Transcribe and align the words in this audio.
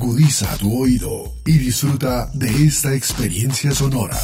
Agudiza 0.00 0.56
tu 0.58 0.80
oído 0.80 1.34
y 1.44 1.58
disfruta 1.58 2.30
de 2.32 2.66
esta 2.66 2.94
experiencia 2.94 3.72
sonora. 3.72 4.16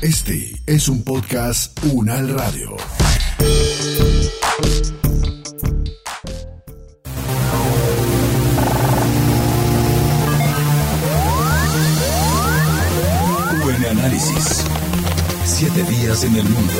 Este 0.00 0.54
es 0.64 0.88
un 0.88 1.02
podcast 1.02 1.78
Unal 1.92 2.30
Radio. 2.30 2.74
Buen 13.62 13.84
análisis. 13.84 14.64
Siete 15.44 15.82
días 15.82 16.24
en 16.24 16.36
el 16.36 16.44
mundo. 16.44 16.72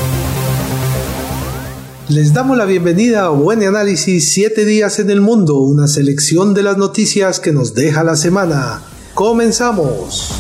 Les 2.13 2.35
damos 2.35 2.59
la 2.59 2.67
bienvenida 2.67 3.25
a 3.25 3.29
Buen 3.31 3.63
Análisis 3.63 4.35
7 4.35 4.67
días 4.67 4.99
en 4.99 5.09
el 5.09 5.23
mundo, 5.23 5.61
una 5.61 5.89
selección 5.89 6.53
de 6.53 6.63
las 6.63 6.77
noticias 6.77 7.41
que 7.41 7.53
nos 7.53 7.73
deja 7.73 8.05
la 8.05 8.17
semana. 8.17 8.83
Comenzamos. 9.15 10.31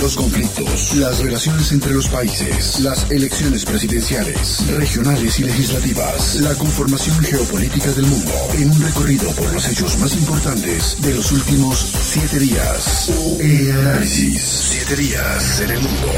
Los 0.00 0.16
conflictos, 0.16 0.96
las 0.96 1.18
relaciones 1.18 1.70
entre 1.72 1.92
los 1.92 2.08
países, 2.08 2.80
las 2.80 3.10
elecciones 3.10 3.66
presidenciales, 3.66 4.66
regionales 4.78 5.38
y 5.38 5.44
legislativas, 5.44 6.36
la 6.36 6.54
conformación 6.54 7.18
geopolítica 7.20 7.92
del 7.92 8.06
mundo, 8.06 8.32
en 8.54 8.70
un 8.70 8.80
recorrido 8.80 9.30
por 9.32 9.52
los 9.52 9.68
hechos 9.68 9.98
más 9.98 10.14
importantes 10.14 10.96
de 11.02 11.14
los 11.14 11.30
últimos 11.30 11.78
siete 12.00 12.38
días. 12.38 13.10
E 13.38 13.70
análisis, 13.70 14.40
siete 14.70 14.96
días 14.96 15.60
en 15.60 15.70
el 15.72 15.80
mundo. 15.82 16.08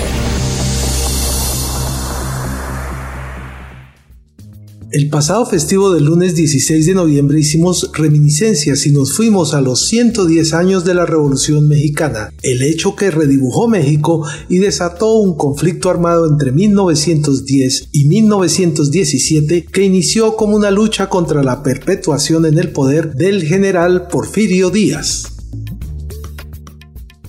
El 4.96 5.10
pasado 5.10 5.44
festivo 5.44 5.92
del 5.92 6.04
lunes 6.04 6.34
16 6.36 6.86
de 6.86 6.94
noviembre 6.94 7.38
hicimos 7.38 7.90
reminiscencias 7.92 8.86
y 8.86 8.92
nos 8.92 9.14
fuimos 9.14 9.52
a 9.52 9.60
los 9.60 9.88
110 9.88 10.54
años 10.54 10.86
de 10.86 10.94
la 10.94 11.04
Revolución 11.04 11.68
Mexicana, 11.68 12.32
el 12.40 12.62
hecho 12.62 12.96
que 12.96 13.10
redibujó 13.10 13.68
México 13.68 14.26
y 14.48 14.56
desató 14.56 15.16
un 15.16 15.36
conflicto 15.36 15.90
armado 15.90 16.26
entre 16.26 16.50
1910 16.50 17.90
y 17.92 18.06
1917 18.06 19.66
que 19.70 19.84
inició 19.84 20.34
como 20.34 20.56
una 20.56 20.70
lucha 20.70 21.10
contra 21.10 21.42
la 21.42 21.62
perpetuación 21.62 22.46
en 22.46 22.58
el 22.58 22.70
poder 22.70 23.14
del 23.14 23.42
general 23.42 24.08
Porfirio 24.08 24.70
Díaz. 24.70 25.35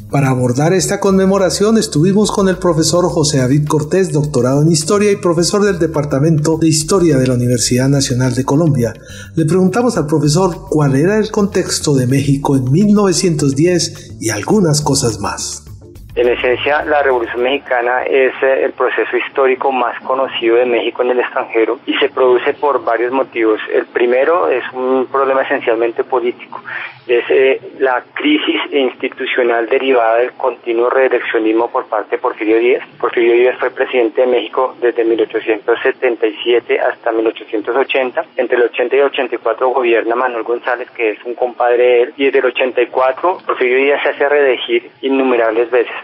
Para 0.09 0.30
abordar 0.30 0.72
esta 0.72 1.02
conmemoración 1.02 1.77
estuvimos 1.77 2.31
con 2.31 2.47
el 2.47 2.58
profesor 2.58 3.03
José 3.09 3.39
David 3.39 3.67
Cortés, 3.67 4.13
doctorado 4.13 4.61
en 4.61 4.72
Historia 4.72 5.11
y 5.11 5.17
profesor 5.17 5.66
del 5.66 5.80
Departamento 5.80 6.58
de 6.58 6.69
Historia 6.69 7.17
de 7.17 7.27
la 7.27 7.33
Universidad 7.33 7.89
Nacional 7.89 8.33
de 8.33 8.45
Colombia. 8.45 8.94
Le 9.35 9.44
preguntamos 9.44 9.97
al 9.97 10.08
profesor 10.08 10.67
cuál 10.69 10.95
era 10.95 11.17
el 11.17 11.30
contexto 11.30 11.94
de 11.94 12.08
México 12.08 12.55
en 12.55 12.72
1910 12.72 14.13
y 14.22 14.30
algunas 14.30 14.80
cosas 14.80 15.19
más. 15.19 15.67
En 16.18 16.28
esencia, 16.30 16.84
la 16.84 17.04
Revolución 17.04 17.44
Mexicana 17.44 18.02
es 18.02 18.34
eh, 18.42 18.64
el 18.64 18.72
proceso 18.72 19.16
histórico 19.16 19.72
más 19.72 20.00
conocido 20.02 20.56
de 20.56 20.66
México 20.66 21.04
en 21.04 21.12
el 21.12 21.20
extranjero 21.20 21.78
y 21.86 21.94
se 21.94 22.09
produce 22.09 22.56
por 22.56 22.84
varios 22.84 23.12
motivos. 23.12 23.62
El 23.72 23.86
primero 23.86 24.50
es 24.50 24.64
un 24.74 25.06
problema 25.12 25.44
esencialmente 25.44 26.04
político 26.04 26.59
es 27.08 27.24
eh, 27.30 27.62
la 27.80 28.04
crisis 28.14 28.62
institucional 28.72 29.68
derivada 29.68 30.18
del 30.18 30.34
continuo 30.34 30.90
reeleccionismo 30.90 31.70
por 31.70 31.88
parte 31.88 32.18
de 32.18 32.22
Porfirio 32.22 32.59
Díaz. 32.59 32.84
Porfirio 33.00 33.34
Díaz 33.34 33.58
fue 33.59 33.72
presidente 33.72 34.22
de 34.22 34.28
México 34.28 34.76
desde 34.81 35.04
1877 35.06 36.80
hasta 36.80 37.12
1880. 37.12 38.26
Entre 38.36 38.58
el 38.58 38.64
80 38.64 38.96
y 38.96 39.00
el 39.00 39.06
84 39.06 39.70
gobierna 39.70 40.16
Manuel 40.16 40.44
González, 40.44 40.90
que 40.92 41.12
es 41.12 41.24
un 41.24 41.36
compadre 41.36 41.78
de 41.78 42.02
él, 42.02 42.14
y 42.18 42.26
desde 42.26 42.40
el 42.40 42.46
84 42.46 43.38
Porfirio 43.46 43.78
Díaz 43.78 44.04
se 44.04 44.09
hace 44.09 44.30
reelegir 44.30 44.90
innumerables 45.02 45.72
veces. 45.72 45.96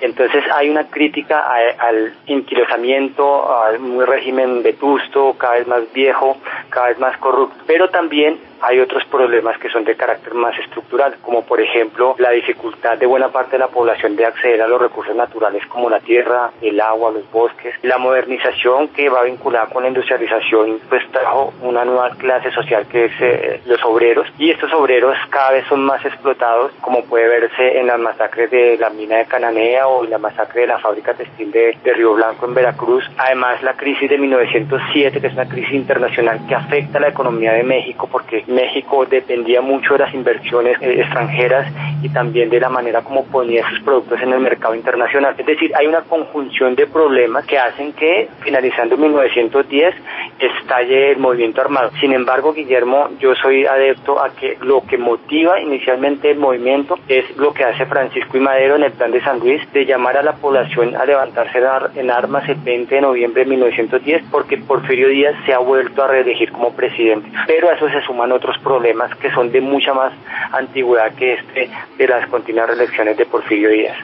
Entonces 0.00 0.44
hay 0.54 0.68
una 0.70 0.88
crítica 0.88 1.46
al 1.78 2.14
inquilosamiento, 2.26 3.56
al 3.62 3.78
muy 3.80 4.04
régimen 4.04 4.62
vetusto, 4.62 5.34
cada 5.38 5.54
vez 5.54 5.66
más 5.66 5.92
viejo, 5.92 6.36
cada 6.70 6.88
vez 6.88 6.98
más 6.98 7.16
corrupto, 7.18 7.56
pero 7.66 7.88
también 7.90 8.38
hay 8.62 8.80
otros 8.80 9.04
problemas 9.06 9.58
que 9.58 9.68
son 9.68 9.84
de 9.84 9.96
carácter 9.96 10.34
más 10.34 10.58
estructural, 10.58 11.16
como 11.22 11.44
por 11.44 11.60
ejemplo 11.60 12.14
la 12.18 12.30
dificultad 12.30 12.98
de 12.98 13.06
buena 13.06 13.28
parte 13.28 13.52
de 13.52 13.58
la 13.58 13.68
población 13.68 14.16
de 14.16 14.26
acceder 14.26 14.62
a 14.62 14.68
los 14.68 14.80
recursos 14.80 15.14
naturales 15.14 15.64
como 15.66 15.90
la 15.90 16.00
tierra, 16.00 16.50
el 16.60 16.80
agua, 16.80 17.10
los 17.10 17.30
bosques, 17.30 17.74
la 17.82 17.98
modernización 17.98 18.88
que 18.88 19.08
va 19.08 19.22
vinculada 19.22 19.66
con 19.66 19.82
la 19.82 19.88
industrialización, 19.88 20.80
pues 20.88 21.06
trajo 21.10 21.52
una 21.62 21.84
nueva 21.84 22.10
clase 22.10 22.50
social 22.50 22.86
que 22.86 23.06
es 23.06 23.12
eh, 23.20 23.60
los 23.66 23.82
obreros 23.84 24.28
y 24.38 24.50
estos 24.50 24.72
obreros 24.72 25.16
cada 25.30 25.52
vez 25.52 25.66
son 25.68 25.84
más 25.84 26.04
explotados, 26.04 26.72
como 26.80 27.04
puede 27.04 27.28
verse 27.28 27.78
en 27.78 27.86
las 27.86 27.98
masacres 27.98 28.50
de 28.50 28.76
la 28.78 28.90
mina 28.90 29.18
de 29.18 29.26
Cananea 29.26 29.86
o 29.86 30.04
en 30.04 30.10
la 30.10 30.18
masacre 30.18 30.62
de 30.62 30.66
la 30.68 30.78
fábrica 30.78 31.14
textil 31.14 31.50
de, 31.50 31.76
de 31.82 31.92
Río 31.92 32.14
Blanco 32.14 32.46
en 32.46 32.54
Veracruz. 32.54 33.08
Además, 33.16 33.62
la 33.62 33.74
crisis 33.74 34.08
de 34.08 34.18
1907, 34.18 35.20
que 35.20 35.26
es 35.26 35.32
una 35.32 35.48
crisis 35.48 35.72
internacional 35.72 36.40
que 36.46 36.54
afecta 36.54 36.98
a 36.98 37.00
la 37.00 37.08
economía 37.08 37.52
de 37.52 37.62
México 37.62 38.08
porque 38.10 38.44
México 38.48 39.06
dependía 39.06 39.60
mucho 39.60 39.94
de 39.94 40.00
las 40.00 40.14
inversiones 40.14 40.76
eh, 40.80 41.00
extranjeras 41.00 41.72
y 42.02 42.08
también 42.08 42.50
de 42.50 42.60
la 42.60 42.68
manera 42.68 43.02
como 43.02 43.24
ponía 43.24 43.68
sus 43.68 43.80
productos 43.80 44.20
en 44.22 44.32
el 44.32 44.40
mercado 44.40 44.74
internacional. 44.74 45.34
Es 45.38 45.46
decir, 45.46 45.72
hay 45.76 45.86
una 45.86 46.02
conjunción 46.02 46.74
de 46.74 46.86
problemas 46.86 47.46
que 47.46 47.58
hacen 47.58 47.92
que, 47.92 48.28
finalizando 48.40 48.96
1910, 48.96 49.94
estalle 50.38 51.12
el 51.12 51.18
movimiento 51.18 51.60
armado. 51.60 51.90
Sin 52.00 52.12
embargo, 52.12 52.52
Guillermo, 52.52 53.08
yo 53.18 53.34
soy 53.34 53.66
adepto 53.66 54.22
a 54.22 54.30
que 54.30 54.56
lo 54.62 54.82
que 54.82 54.98
motiva 54.98 55.60
inicialmente 55.60 56.30
el 56.30 56.38
movimiento 56.38 56.98
es 57.08 57.36
lo 57.36 57.52
que 57.52 57.64
hace 57.64 57.86
Francisco 57.86 58.36
y 58.36 58.40
Madero 58.40 58.76
en 58.76 58.84
el 58.84 58.92
plan 58.92 59.10
de 59.10 59.22
San 59.22 59.40
Luis, 59.40 59.60
de 59.72 59.84
llamar 59.84 60.16
a 60.16 60.22
la 60.22 60.34
población 60.34 60.96
a 60.96 61.04
levantarse 61.04 61.58
en 61.94 62.10
armas 62.10 62.48
el 62.48 62.56
20 62.56 62.94
de 62.94 63.00
noviembre 63.00 63.44
de 63.44 63.50
1910, 63.50 64.24
porque 64.30 64.58
Porfirio 64.58 65.08
Díaz 65.08 65.34
se 65.44 65.52
ha 65.52 65.58
vuelto 65.58 66.02
a 66.02 66.08
reelegir 66.08 66.52
como 66.52 66.74
presidente. 66.74 67.30
Pero 67.46 67.68
a 67.68 67.74
eso 67.74 67.88
se 67.88 68.00
suman 68.02 68.32
otros 68.38 68.58
problemas 68.58 69.14
que 69.16 69.30
son 69.30 69.52
de 69.52 69.60
mucha 69.60 69.92
más 69.92 70.12
antigüedad 70.52 71.12
que 71.14 71.34
este 71.34 71.70
de 71.98 72.08
las 72.08 72.26
continuas 72.28 72.68
reelecciones 72.68 73.16
de 73.16 73.26
Porfirio 73.26 73.70
Díaz 73.70 73.96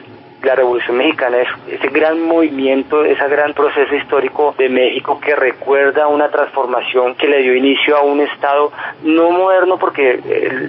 la 0.45 0.55
Revolución 0.55 0.97
Mexicana 0.97 1.37
es 1.39 1.47
ese 1.67 1.87
gran 1.87 2.21
movimiento, 2.21 3.03
ese 3.03 3.27
gran 3.27 3.53
proceso 3.53 3.95
histórico 3.95 4.53
de 4.57 4.69
México 4.69 5.19
que 5.19 5.35
recuerda 5.35 6.07
una 6.07 6.29
transformación 6.29 7.15
que 7.15 7.27
le 7.27 7.41
dio 7.41 7.55
inicio 7.55 7.97
a 7.97 8.01
un 8.01 8.21
Estado 8.21 8.71
no 9.03 9.31
moderno 9.31 9.77
porque 9.77 10.19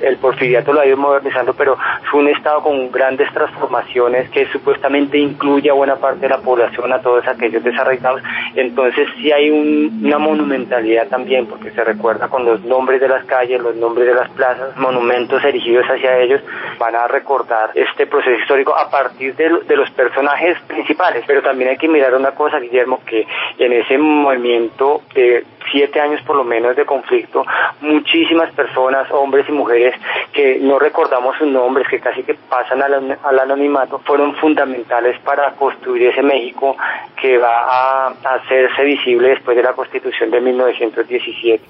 el, 0.02 0.16
porfiriato 0.16 0.72
lo 0.72 0.80
ha 0.80 0.86
ido 0.86 0.96
modernizando, 0.96 1.54
pero 1.54 1.76
fue 2.10 2.20
un 2.20 2.28
Estado 2.28 2.62
con 2.62 2.90
grandes 2.90 3.30
transformaciones 3.32 4.30
que 4.30 4.46
supuestamente 4.46 5.18
incluye 5.18 5.70
a 5.70 5.74
buena 5.74 5.96
parte 5.96 6.20
de 6.20 6.30
la 6.30 6.38
población, 6.38 6.92
a 6.92 7.00
todos 7.00 7.26
aquellos 7.28 7.62
desarraigados. 7.62 8.22
Entonces 8.54 9.06
sí 9.16 9.30
hay 9.30 9.50
una 9.50 10.18
monumentalidad 10.18 11.08
también 11.08 11.46
porque 11.46 11.70
se 11.70 11.84
recuerda 11.84 12.28
con 12.28 12.44
los 12.44 12.64
nombres 12.64 13.00
de 13.00 13.08
las 13.08 13.24
calles, 13.26 13.60
los 13.60 13.76
nombres 13.76 14.06
de 14.06 14.14
las 14.14 14.30
plazas, 14.30 14.76
monumentos 14.76 15.44
erigidos 15.44 15.86
hacia 15.86 16.18
ellos, 16.18 16.40
van 16.78 16.96
a 16.96 17.06
recordar 17.06 17.70
este 17.74 18.06
proceso 18.06 18.40
histórico 18.40 18.76
a 18.76 18.90
partir 18.90 19.34
de, 19.36 19.50
de 19.66 19.76
los 19.76 19.90
personajes 19.90 20.58
principales. 20.66 21.24
Pero 21.26 21.42
también 21.42 21.70
hay 21.70 21.76
que 21.76 21.88
mirar 21.88 22.14
una 22.14 22.32
cosa, 22.32 22.58
Guillermo, 22.58 23.00
que 23.04 23.26
en 23.58 23.72
ese 23.72 23.98
movimiento 23.98 25.02
de 25.14 25.44
siete 25.70 26.00
años 26.00 26.20
por 26.22 26.36
lo 26.36 26.44
menos 26.44 26.76
de 26.76 26.84
conflicto, 26.84 27.44
muchísimas 27.80 28.52
personas, 28.54 29.10
hombres 29.10 29.46
y 29.48 29.52
mujeres, 29.52 29.94
que 30.32 30.58
no 30.60 30.78
recordamos 30.78 31.36
sus 31.38 31.48
nombres, 31.48 31.88
que 31.88 32.00
casi 32.00 32.22
que 32.22 32.34
pasan 32.34 32.82
al, 32.82 33.38
anonimato, 33.38 33.98
fueron 34.00 34.34
fundamentales 34.36 35.18
para 35.20 35.52
construir 35.52 36.08
ese 36.08 36.22
México 36.22 36.76
que 37.20 37.38
va 37.38 38.06
a, 38.06 38.06
hacerse 38.08 38.84
visible 38.84 39.28
después 39.30 39.56
de 39.56 39.62
la 39.62 39.72
Constitución 39.72 40.30
de 40.30 40.40
1917. 40.40 41.64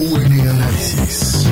UN 0.00 0.48
Análisis. 0.48 1.50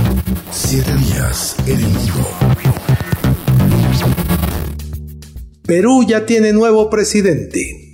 Perú 5.74 6.04
ya 6.06 6.26
tiene 6.26 6.52
nuevo 6.52 6.90
presidente. 6.90 7.90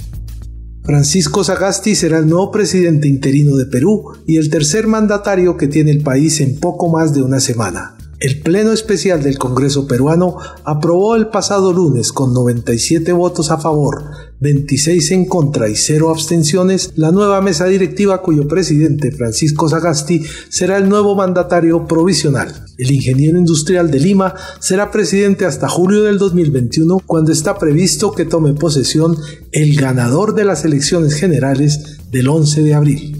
Francisco 0.83 1.45
Sagasti 1.45 1.95
será 1.95 2.19
el 2.19 2.29
nuevo 2.29 2.51
presidente 2.51 3.07
interino 3.07 3.55
de 3.55 3.67
Perú 3.67 4.17
y 4.27 4.39
el 4.39 4.51
tercer 4.51 4.89
mandatario 4.89 5.57
que 5.57 5.69
tiene 5.69 5.93
el 5.93 6.03
país 6.03 6.41
en 6.41 6.59
poco 6.59 6.89
más 6.89 7.15
de 7.15 7.23
una 7.23 7.39
semana. 7.39 7.98
El 8.20 8.41
Pleno 8.41 8.73
Especial 8.73 9.23
del 9.23 9.38
Congreso 9.38 9.87
peruano 9.87 10.38
aprobó 10.65 11.15
el 11.15 11.29
pasado 11.29 11.73
lunes 11.73 12.11
con 12.11 12.35
97 12.35 13.12
votos 13.12 13.53
a 13.53 13.59
favor, 13.59 14.06
26 14.41 15.12
en 15.12 15.25
contra 15.26 15.69
y 15.69 15.76
0 15.76 16.11
abstenciones 16.11 16.94
la 16.97 17.12
nueva 17.12 17.41
mesa 17.41 17.67
directiva 17.67 18.20
cuyo 18.20 18.49
presidente 18.49 19.12
Francisco 19.12 19.69
Sagasti 19.69 20.25
será 20.49 20.79
el 20.79 20.88
nuevo 20.88 21.15
mandatario 21.15 21.87
provisional. 21.87 22.67
El 22.76 22.91
ingeniero 22.91 23.38
industrial 23.38 23.88
de 23.93 24.00
Lima 24.00 24.35
será 24.59 24.91
presidente 24.91 25.44
hasta 25.44 25.69
julio 25.69 26.03
del 26.03 26.19
2021 26.19 26.99
cuando 27.06 27.31
está 27.31 27.56
previsto 27.56 28.11
que 28.11 28.25
tome 28.25 28.53
posesión 28.53 29.17
el 29.53 29.76
ganador 29.76 30.35
de 30.35 30.44
las 30.44 30.64
elecciones 30.64 31.14
generales 31.14 31.99
del 32.11 32.26
11 32.26 32.62
de 32.64 32.75
abril. 32.75 33.18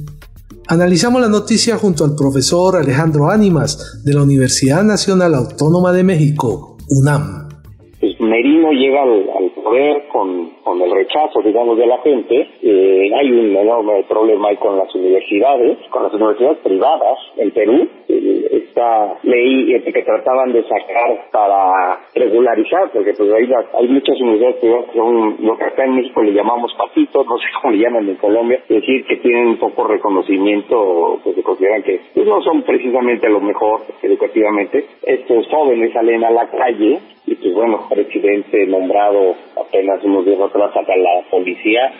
Analizamos 0.70 1.22
la 1.22 1.30
noticia 1.30 1.78
junto 1.78 2.04
al 2.04 2.14
profesor 2.14 2.76
Alejandro 2.76 3.30
Ánimas 3.30 4.02
de 4.04 4.12
la 4.12 4.22
Universidad 4.22 4.84
Nacional 4.84 5.34
Autónoma 5.34 5.92
de 5.92 6.04
México, 6.04 6.76
UNAM. 6.90 7.48
Pues 7.98 8.20
Merino 8.20 8.70
llega 8.72 9.02
al, 9.02 9.50
poder 9.64 10.02
con, 10.12 10.50
con, 10.68 10.82
el 10.82 10.90
rechazo, 10.90 11.40
digamos, 11.42 11.78
de 11.78 11.86
la 11.86 11.98
gente. 11.98 12.46
Eh, 12.62 13.10
hay 13.14 13.30
un 13.30 13.56
enorme 13.56 14.04
problema 14.06 14.48
ahí 14.48 14.56
con 14.56 14.76
las 14.76 14.94
universidades, 14.94 15.78
con 15.90 16.02
las 16.02 16.12
universidades 16.12 16.58
privadas 16.58 17.18
en 17.36 17.50
Perú. 17.52 17.88
esta 18.08 19.18
ley 19.22 19.74
este, 19.74 19.92
que 19.92 20.02
trataban 20.02 20.52
de 20.52 20.62
sacar 20.64 21.28
para 21.32 22.00
regularizar, 22.14 22.90
porque 22.92 23.12
pues 23.16 23.32
ahí 23.32 23.48
hay 23.78 23.88
muchas 23.88 24.20
universidades 24.20 24.56
que 24.60 24.98
son 24.98 25.36
lo 25.40 25.56
que 25.56 25.64
acá 25.64 25.84
en 25.84 25.96
México 25.96 26.22
le 26.22 26.32
llamamos 26.32 26.72
patitos, 26.74 27.26
no 27.26 27.38
sé 27.38 27.44
cómo 27.62 27.72
le 27.72 27.82
llaman 27.82 28.08
en 28.08 28.16
Colombia, 28.16 28.60
es 28.68 28.80
decir, 28.80 29.04
que 29.06 29.16
tienen 29.16 29.58
poco 29.58 29.84
reconocimiento, 29.84 31.20
pues 31.24 31.34
se 31.34 31.42
consideran 31.42 31.82
que 31.82 32.00
pues, 32.14 32.26
no 32.26 32.42
son 32.42 32.62
precisamente 32.62 33.28
lo 33.28 33.40
mejor 33.40 33.80
educativamente. 34.02 34.84
Estos 35.02 35.46
jóvenes 35.48 35.92
salen 35.92 36.24
a 36.24 36.30
la 36.30 36.48
calle 36.50 36.98
y 37.26 37.34
pues 37.34 37.54
bueno, 37.54 37.86
presidente 37.88 38.66
nombrado 38.66 39.34
apenas 39.56 40.02
unos 40.04 40.24
días 40.24 40.40
atrás 40.40 40.57
saca 40.72 40.96
la 40.96 41.22
policía 41.31 41.93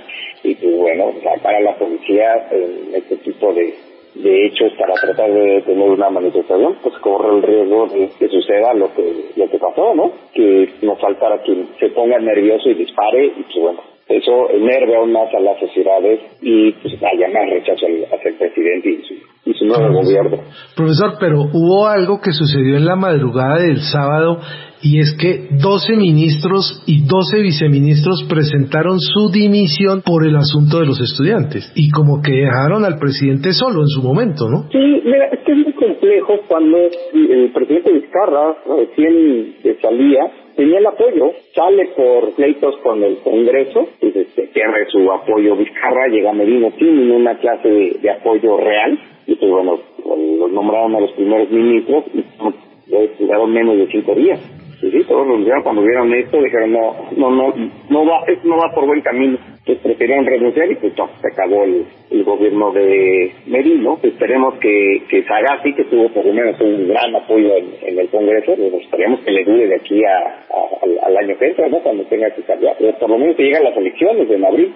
y 0.43 0.55
pues 0.55 0.77
bueno, 0.77 1.13
sacar 1.23 1.55
a 1.55 1.61
la 1.61 1.75
policía 1.77 2.49
en 2.51 2.95
este 2.95 3.17
tipo 3.19 3.53
de, 3.53 3.75
de 4.15 4.47
hechos 4.47 4.73
para 4.79 4.95
tratar 4.95 5.31
de 5.33 5.63
tener 5.63 5.89
una 5.89 6.11
manifestación, 6.11 6.77
pues 6.83 6.95
corre 6.99 7.37
el 7.37 7.43
riesgo 7.43 7.87
de 7.87 8.09
que 8.19 8.29
suceda 8.29 8.75
lo 8.75 8.93
que, 8.95 9.31
lo 9.37 9.49
que 9.51 9.59
pasó, 9.59 9.95
¿no? 9.95 10.13
Que 10.33 10.69
nos 10.83 11.01
faltara 11.01 11.43
quien 11.43 11.69
se 11.79 11.89
ponga 11.91 12.19
nervioso 12.19 12.69
y 12.71 12.75
dispare 12.75 13.27
y 13.27 13.43
pues 13.43 13.57
bueno, 13.61 13.81
eso 14.09 14.51
enerve 14.51 14.97
aún 14.97 15.13
más 15.13 15.33
a 15.35 15.41
las 15.41 15.61
sociedades 15.61 16.21
y 16.41 16.73
pues 16.73 16.95
haya 16.95 17.29
más 17.29 17.51
rechazo 17.51 17.87
hacia 17.87 18.31
el 18.31 18.37
presidente 18.37 18.91
y 18.91 19.03
su, 19.03 19.15
y 19.51 19.55
su 19.55 19.67
nuevo 19.67 20.03
gobierno. 20.03 20.39
Profesor, 20.75 21.15
pero 21.21 21.43
hubo 21.53 21.87
algo 21.87 22.19
que 22.21 22.33
sucedió 22.33 22.77
en 22.77 22.87
la 22.87 22.97
madrugada 22.97 23.61
del 23.61 23.81
sábado 23.81 24.41
y 24.83 25.01
es 25.01 25.15
que 25.21 25.49
12 25.61 25.97
ministros 25.97 26.83
y 26.87 27.05
12 27.05 27.43
viceministros 27.43 28.25
presentaron 28.29 28.99
su 28.99 29.31
dimisión 29.31 30.03
por 30.03 30.27
el 30.27 30.37
asunto 30.37 30.79
de 30.79 30.87
los 30.87 31.01
estudiantes 31.01 31.71
y 31.75 31.91
como 31.91 32.23
que 32.23 32.33
dejaron 32.33 32.85
al 32.85 32.99
presidente 32.99 33.53
solo 33.53 33.83
en 33.83 33.89
su 33.89 34.03
momento, 34.03 34.49
¿no? 34.49 34.71
Sí, 34.71 35.03
mira, 35.05 35.27
es 35.33 35.41
que 35.45 35.53
es 35.53 35.59
muy 35.59 35.73
complejo 35.75 36.35
cuando 36.49 36.79
el 36.79 37.51
presidente 37.53 37.93
Vizcarra 37.93 38.57
recién 38.65 39.57
salía 39.83 40.48
tenía 40.59 40.81
el 40.81 40.87
apoyo, 40.87 41.35
sale 41.55 41.87
por 41.97 42.33
pleitos 42.33 42.77
con 42.79 43.01
el 43.05 43.19
Congreso, 43.19 43.87
y 44.03 44.11
se 44.11 44.43
pierde 44.49 44.87
su 44.91 45.11
apoyo 45.13 45.55
Vizcarra, 45.55 46.09
llega 46.09 46.33
Medina 46.33 46.73
sin 46.77 47.13
una 47.13 47.39
clase 47.39 47.69
de, 47.69 48.11
apoyo 48.11 48.57
real, 48.57 48.99
y 49.29 49.37
pues 49.37 49.53
bueno, 49.53 49.79
los 50.05 50.51
nombraron 50.51 50.97
a 50.97 51.01
los 51.01 51.13
primeros 51.13 51.49
ministros 51.51 52.07
y 52.13 53.23
duraron 53.23 53.53
menos 53.53 53.77
de 53.77 53.87
cinco 53.87 54.17
días. 54.17 54.41
Sí, 54.81 54.89
sí, 54.93 55.03
todos 55.09 55.27
los 55.27 55.45
días 55.45 55.59
cuando 55.65 55.83
vieron 55.83 56.15
esto 56.15 56.41
dijeron 56.41 56.73
no, 56.73 57.11
no, 57.17 57.31
no, 57.33 57.53
no 57.91 58.07
va, 58.07 58.23
esto 58.29 58.47
no 58.47 58.59
va 58.59 58.73
por 58.73 58.87
buen 58.87 59.01
camino. 59.01 59.37
Pues 59.67 59.79
preferían 59.81 60.25
renunciar 60.25 60.71
y 60.71 60.77
pues 60.77 60.97
no, 60.97 61.11
se 61.21 61.29
acabó 61.33 61.65
el, 61.65 61.85
gobierno 62.25 62.73
de 62.73 63.33
Merino. 63.47 63.99
Esperemos 64.03 64.55
que, 64.61 65.03
que 65.09 65.25
Sagasti, 65.25 65.75
que 65.75 65.85
tuvo 65.85 66.09
por 66.11 66.25
lo 66.25 66.33
menos 66.33 66.61
un 66.61 66.89
gran 66.89 67.15
apoyo 67.17 67.57
en, 67.57 67.99
el 67.99 68.09
Congreso, 68.09 68.55
pues 68.55 68.85
esperemos 68.85 69.21
que 69.21 69.33
le 69.33 69.45
dure 69.45 69.67
de 69.67 69.77
aquí 69.77 70.01
a, 70.05 71.07
al, 71.07 71.17
año 71.17 71.37
que 71.39 71.47
entra, 71.47 71.69
¿no? 71.69 71.81
Cuando 71.81 72.05
tenga 72.05 72.31
que 72.31 72.43
cambiar. 72.43 72.77
Pero 72.79 72.99
por 72.99 73.11
lo 73.11 73.19
menos 73.19 73.37
que 73.37 73.43
lleguen 73.43 73.65
las 73.65 73.77
elecciones 73.77 74.31
en 74.31 74.45
abril. 74.45 74.75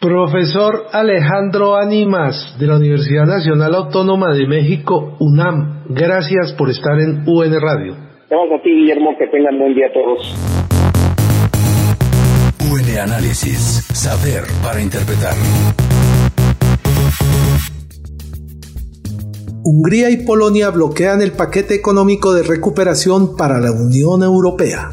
Profesor 0.00 0.86
Alejandro 0.92 1.76
Animas 1.76 2.56
de 2.58 2.66
la 2.66 2.76
Universidad 2.76 3.26
Nacional 3.26 3.74
Autónoma 3.74 4.34
de 4.34 4.46
México, 4.46 5.16
UNAM, 5.20 5.84
gracias 5.90 6.54
por 6.58 6.70
estar 6.70 6.98
en 7.00 7.22
UN 7.26 7.60
Radio. 7.60 8.07
Gracias 8.30 8.60
a 8.60 8.62
ti, 8.62 8.70
Guillermo, 8.70 9.16
que 9.18 9.26
tengan 9.28 9.58
buen 9.58 9.74
día 9.74 9.90
todos. 9.94 10.34
UN 12.70 12.98
Análisis, 12.98 13.86
saber 13.94 14.42
para 14.62 14.82
interpretar. 14.82 15.34
Hungría 19.64 20.10
y 20.10 20.18
Polonia 20.18 20.68
bloquean 20.68 21.22
el 21.22 21.32
paquete 21.32 21.74
económico 21.74 22.34
de 22.34 22.42
recuperación 22.42 23.34
para 23.34 23.60
la 23.60 23.72
Unión 23.72 24.22
Europea. 24.22 24.90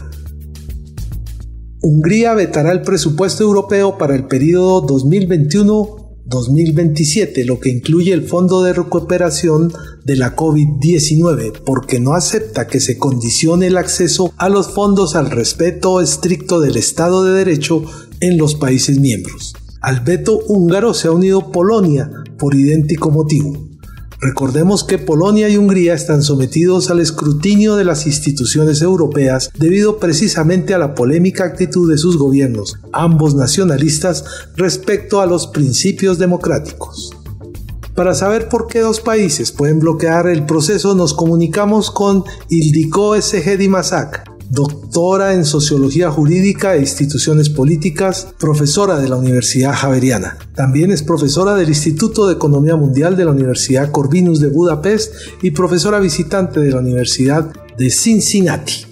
Hungría 1.81 2.33
vetará 2.35 2.71
el 2.71 2.83
presupuesto 2.83 3.43
europeo 3.43 3.97
para 3.97 4.15
el 4.15 4.27
periodo 4.27 4.79
2021 4.81 6.04
2027, 6.25 7.45
lo 7.45 7.59
que 7.59 7.69
incluye 7.69 8.13
el 8.13 8.27
Fondo 8.27 8.63
de 8.63 8.73
Recuperación 8.73 9.71
de 10.03 10.15
la 10.15 10.35
COVID-19, 10.35 11.61
porque 11.63 11.99
no 11.99 12.13
acepta 12.13 12.67
que 12.67 12.79
se 12.79 12.97
condicione 12.97 13.67
el 13.67 13.77
acceso 13.77 14.33
a 14.37 14.49
los 14.49 14.69
fondos 14.69 15.15
al 15.15 15.29
respeto 15.29 16.01
estricto 16.01 16.59
del 16.59 16.77
Estado 16.77 17.23
de 17.23 17.33
Derecho 17.33 17.83
en 18.19 18.37
los 18.37 18.55
países 18.55 18.99
miembros. 18.99 19.53
Al 19.81 19.99
veto 19.99 20.39
húngaro 20.47 20.95
se 20.95 21.07
ha 21.07 21.11
unido 21.11 21.51
Polonia 21.51 22.09
por 22.39 22.55
idéntico 22.55 23.11
motivo. 23.11 23.55
Recordemos 24.19 24.83
que 24.83 24.97
Polonia 24.97 25.49
y 25.49 25.57
Hungría 25.57 25.93
están 25.93 26.23
sometidos 26.23 26.89
al 26.89 26.99
escrutinio 26.99 27.75
de 27.75 27.83
las 27.83 28.05
instituciones 28.07 28.81
europeas 28.81 29.51
debido 29.57 29.97
precisamente 29.97 30.73
a 30.73 30.77
la 30.77 30.95
polémica 30.95 31.43
actitud 31.43 31.89
de 31.89 31.97
sus 31.97 32.17
gobiernos, 32.17 32.77
ambos 32.93 33.35
nacionalistas, 33.35 34.23
respecto 34.55 35.21
a 35.21 35.25
los 35.25 35.47
principios 35.47 36.17
democráticos. 36.17 37.11
Para 37.95 38.13
saber 38.13 38.49
por 38.49 38.67
qué 38.67 38.79
dos 38.79 38.99
países 38.99 39.53
pueden 39.53 39.79
bloquear 39.79 40.27
el 40.27 40.45
proceso 40.45 40.95
nos 40.95 41.13
comunicamos 41.13 41.91
con 41.91 42.25
Ildiko 42.49 43.15
S.G. 43.15 43.57
Dimasak, 43.57 44.34
doctora 44.49 45.33
en 45.33 45.45
Sociología 45.45 46.11
Jurídica 46.11 46.75
e 46.75 46.79
Instituciones 46.79 47.49
Políticas, 47.49 48.33
profesora 48.39 48.97
de 48.97 49.09
la 49.09 49.15
Universidad 49.15 49.73
Javeriana. 49.73 50.37
También 50.55 50.91
es 50.91 51.03
profesora 51.03 51.55
del 51.55 51.69
Instituto 51.69 52.27
de 52.27 52.33
Economía 52.33 52.75
Mundial 52.75 53.15
de 53.15 53.25
la 53.25 53.31
Universidad 53.31 53.91
Corvinus 53.91 54.39
de 54.39 54.49
Budapest 54.49 55.13
y 55.41 55.51
profesora 55.51 55.99
visitante 55.99 56.59
de 56.59 56.71
la 56.71 56.79
Universidad 56.79 57.53
de 57.77 57.89
Cincinnati. 57.89 58.85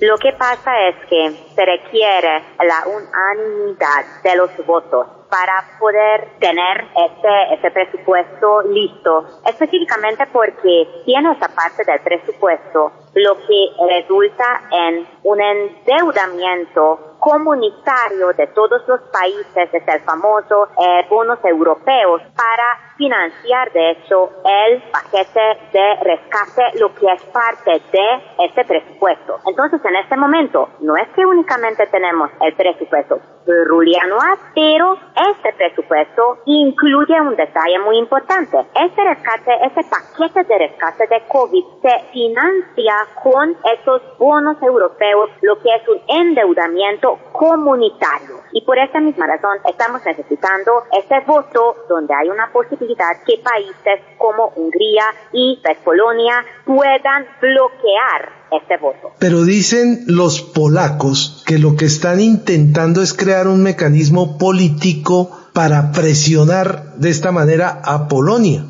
Lo 0.00 0.18
que 0.18 0.32
pasa 0.32 0.72
es 0.88 0.96
que 1.08 1.51
se 1.54 1.64
requiere 1.64 2.42
la 2.60 2.84
unanimidad 2.86 4.22
de 4.22 4.36
los 4.36 4.50
votos 4.66 5.06
para 5.32 5.64
poder 5.78 6.28
tener 6.40 6.84
ese, 6.94 7.54
ese 7.54 7.70
presupuesto 7.70 8.62
listo, 8.64 9.24
específicamente 9.46 10.26
porque 10.30 11.02
tiene 11.06 11.32
esa 11.32 11.48
parte 11.48 11.84
del 11.84 12.00
presupuesto, 12.00 12.92
lo 13.14 13.36
que 13.36 13.70
resulta 13.88 14.62
en 14.70 15.06
un 15.22 15.40
endeudamiento 15.40 17.16
comunitario 17.18 18.32
de 18.36 18.48
todos 18.48 18.82
los 18.88 19.00
países, 19.12 19.72
es 19.72 19.88
el 19.88 20.00
famoso 20.00 20.68
eh, 20.76 21.06
bonos 21.08 21.38
europeos, 21.44 22.20
para 22.36 22.94
financiar 22.96 23.72
de 23.72 23.92
hecho 23.92 24.28
el 24.44 24.82
paquete 24.90 25.40
de 25.72 25.94
rescate, 26.02 26.78
lo 26.80 26.92
que 26.94 27.06
es 27.06 27.22
parte 27.26 27.80
de 27.92 28.44
este 28.44 28.64
presupuesto. 28.64 29.38
Entonces, 29.46 29.80
en 29.84 29.96
este 29.96 30.16
momento, 30.16 30.68
no 30.80 30.96
es 30.96 31.08
que 31.14 31.24
únicamente 31.42 31.86
tenemos 31.88 32.30
el 32.40 32.54
presupuesto 32.54 33.20
plurianual, 33.44 34.38
pero 34.54 34.98
este 35.32 35.52
presupuesto 35.56 36.38
incluye 36.46 37.20
un 37.20 37.36
detalle 37.36 37.78
muy 37.84 37.98
importante. 37.98 38.58
Este 38.74 39.02
rescate, 39.02 39.52
este 39.66 39.82
paquete 39.84 40.44
de 40.44 40.58
rescate 40.58 41.06
de 41.08 41.22
COVID 41.28 41.64
se 41.82 42.12
financia 42.12 42.94
con 43.22 43.56
esos 43.72 44.02
bonos 44.18 44.60
europeos, 44.62 45.30
lo 45.40 45.58
que 45.60 45.68
es 45.74 45.88
un 45.88 46.00
endeudamiento 46.08 47.18
comunitario. 47.32 48.42
Y 48.52 48.64
por 48.64 48.78
esa 48.78 49.00
misma 49.00 49.26
razón 49.26 49.58
estamos 49.68 50.04
necesitando 50.04 50.84
este 50.96 51.20
voto 51.26 51.76
donde 51.88 52.14
hay 52.14 52.28
una 52.28 52.52
posibilidad 52.52 53.22
que 53.26 53.38
países 53.38 54.00
como 54.18 54.52
Hungría 54.56 55.04
y 55.32 55.58
Polonia 55.84 56.44
puedan 56.64 57.26
bloquear 57.40 58.42
este 58.52 58.76
voto. 58.78 59.12
Pero 59.18 59.44
dicen 59.44 60.04
los 60.06 60.42
polacos 60.42 61.42
que 61.46 61.58
lo 61.58 61.76
que 61.76 61.86
están 61.86 62.20
intentando 62.20 63.02
es 63.02 63.14
crear 63.14 63.31
un 63.40 63.62
mecanismo 63.62 64.38
político 64.38 65.30
para 65.54 65.92
presionar 65.92 66.94
de 66.96 67.10
esta 67.10 67.32
manera 67.32 67.80
a 67.84 68.08
Polonia. 68.08 68.64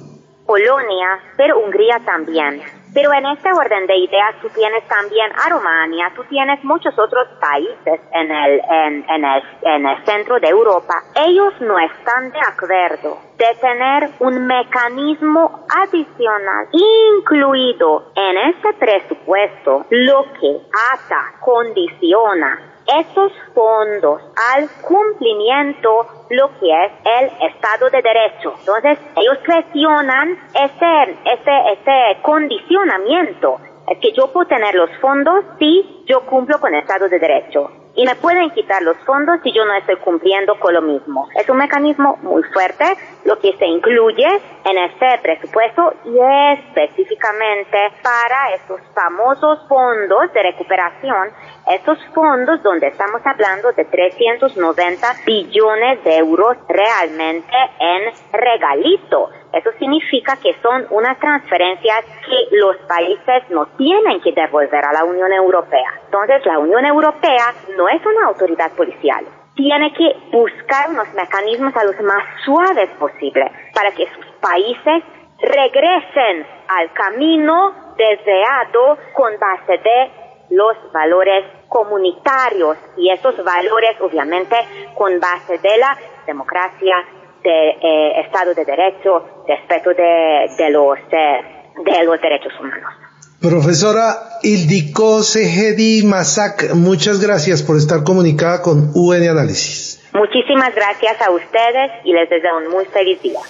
Polonia, 0.46 1.18
pero 1.36 1.58
Hungría 1.58 2.00
también. 2.04 2.62
Pero 2.94 3.10
en 3.14 3.24
este 3.24 3.50
orden 3.50 3.86
de 3.86 3.96
ideas 3.96 4.34
tú 4.42 4.50
tienes 4.50 4.86
también 4.86 5.32
a 5.32 5.48
Rumania, 5.48 6.12
tú 6.14 6.24
tienes 6.28 6.62
muchos 6.62 6.92
otros 6.98 7.26
países 7.40 8.00
en 8.12 8.30
el, 8.30 8.60
en, 8.70 9.04
en, 9.08 9.24
el, 9.24 9.42
en 9.62 9.86
el 9.86 10.04
centro 10.04 10.38
de 10.38 10.48
Europa. 10.48 11.02
Ellos 11.14 11.54
no 11.60 11.78
están 11.78 12.30
de 12.32 12.40
acuerdo 12.40 13.18
de 13.38 13.46
tener 13.62 14.10
un 14.20 14.46
mecanismo 14.46 15.64
adicional 15.74 16.68
incluido 16.72 18.12
en 18.14 18.36
este 18.50 18.74
presupuesto, 18.74 19.86
lo 19.88 20.24
que 20.38 20.60
ata, 20.92 21.40
condiciona 21.40 22.71
esos 23.00 23.32
fondos 23.54 24.22
al 24.54 24.68
cumplimiento 24.82 26.06
lo 26.30 26.48
que 26.58 26.84
es 26.84 26.92
el 27.04 27.48
Estado 27.48 27.90
de 27.90 28.02
Derecho. 28.02 28.54
Entonces, 28.58 28.98
ellos 29.16 29.38
presionan 29.44 30.38
ese, 30.54 31.16
ese, 31.24 31.72
ese 31.72 32.22
condicionamiento. 32.22 33.58
Es 33.88 33.98
que 33.98 34.12
yo 34.12 34.32
puedo 34.32 34.46
tener 34.46 34.74
los 34.74 34.90
fondos 35.00 35.44
si 35.58 36.04
yo 36.06 36.20
cumplo 36.22 36.60
con 36.60 36.74
el 36.74 36.80
Estado 36.80 37.08
de 37.08 37.18
Derecho 37.18 37.81
y 37.94 38.04
me 38.04 38.14
pueden 38.16 38.50
quitar 38.50 38.82
los 38.82 38.96
fondos 38.98 39.40
si 39.42 39.52
yo 39.52 39.64
no 39.64 39.74
estoy 39.74 39.96
cumpliendo 39.96 40.58
con 40.58 40.74
lo 40.74 40.82
mismo. 40.82 41.28
Es 41.34 41.48
un 41.48 41.58
mecanismo 41.58 42.18
muy 42.22 42.42
fuerte 42.44 42.84
lo 43.24 43.38
que 43.38 43.52
se 43.56 43.66
incluye 43.66 44.26
en 44.64 44.78
este 44.78 45.18
presupuesto 45.22 45.94
y 46.04 46.18
específicamente 46.58 47.78
para 48.02 48.54
esos 48.54 48.80
famosos 48.94 49.66
fondos 49.68 50.32
de 50.32 50.42
recuperación, 50.42 51.28
estos 51.70 51.98
fondos 52.14 52.62
donde 52.62 52.88
estamos 52.88 53.20
hablando 53.24 53.72
de 53.72 53.84
390 53.84 55.06
billones 55.26 56.04
de 56.04 56.16
euros 56.16 56.56
realmente 56.68 57.52
en 57.78 58.12
regalito. 58.32 59.30
Eso 59.52 59.70
significa 59.78 60.36
que 60.36 60.54
son 60.62 60.86
unas 60.90 61.18
transferencias 61.18 62.04
que 62.26 62.56
los 62.56 62.76
países 62.88 63.50
no 63.50 63.66
tienen 63.76 64.20
que 64.20 64.32
devolver 64.32 64.84
a 64.84 64.92
la 64.92 65.04
Unión 65.04 65.32
Europea. 65.32 66.00
Entonces, 66.06 66.44
la 66.46 66.58
Unión 66.58 66.84
Europea 66.84 67.54
no 67.76 67.88
es 67.88 68.04
una 68.04 68.26
autoridad 68.28 68.72
policial. 68.72 69.24
Tiene 69.54 69.92
que 69.92 70.16
buscar 70.32 70.88
unos 70.88 71.12
mecanismos 71.12 71.76
a 71.76 71.84
los 71.84 72.00
más 72.00 72.24
suaves 72.44 72.88
posible 72.98 73.50
para 73.74 73.90
que 73.90 74.06
sus 74.14 74.26
países 74.40 75.04
regresen 75.42 76.46
al 76.68 76.92
camino 76.92 77.94
deseado 77.96 78.96
con 79.12 79.38
base 79.38 79.78
de 79.78 80.10
los 80.50 80.76
valores 80.92 81.44
comunitarios 81.68 82.76
y 82.96 83.10
esos 83.10 83.42
valores 83.42 84.00
obviamente 84.00 84.56
con 84.94 85.18
base 85.18 85.58
de 85.58 85.78
la 85.78 85.96
democracia, 86.26 86.96
de 87.42 87.70
eh, 87.82 88.20
Estado 88.26 88.54
de 88.54 88.64
Derecho, 88.64 89.44
respeto 89.46 89.90
de, 89.90 90.50
de, 90.56 90.70
los, 90.70 90.98
de 91.10 92.04
los 92.04 92.20
derechos 92.20 92.52
humanos. 92.60 92.92
Profesora 93.40 94.38
Ildiko 94.44 95.22
Segedi 95.22 96.04
Masak, 96.04 96.74
muchas 96.74 97.20
gracias 97.20 97.62
por 97.62 97.76
estar 97.76 98.04
comunicada 98.04 98.62
con 98.62 98.92
UN 98.94 99.28
Análisis. 99.30 100.08
Muchísimas 100.14 100.72
gracias 100.74 101.20
a 101.20 101.30
ustedes 101.30 101.90
y 102.04 102.12
les 102.12 102.30
deseo 102.30 102.58
un 102.58 102.68
muy 102.68 102.84
feliz 102.84 103.20
día. 103.20 103.40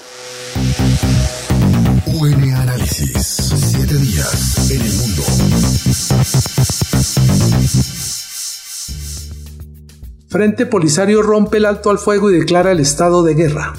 Frente 10.32 10.64
Polisario 10.64 11.20
rompe 11.20 11.58
el 11.58 11.66
alto 11.66 11.90
al 11.90 11.98
fuego 11.98 12.30
y 12.30 12.38
declara 12.38 12.72
el 12.72 12.80
estado 12.80 13.22
de 13.22 13.34
guerra. 13.34 13.74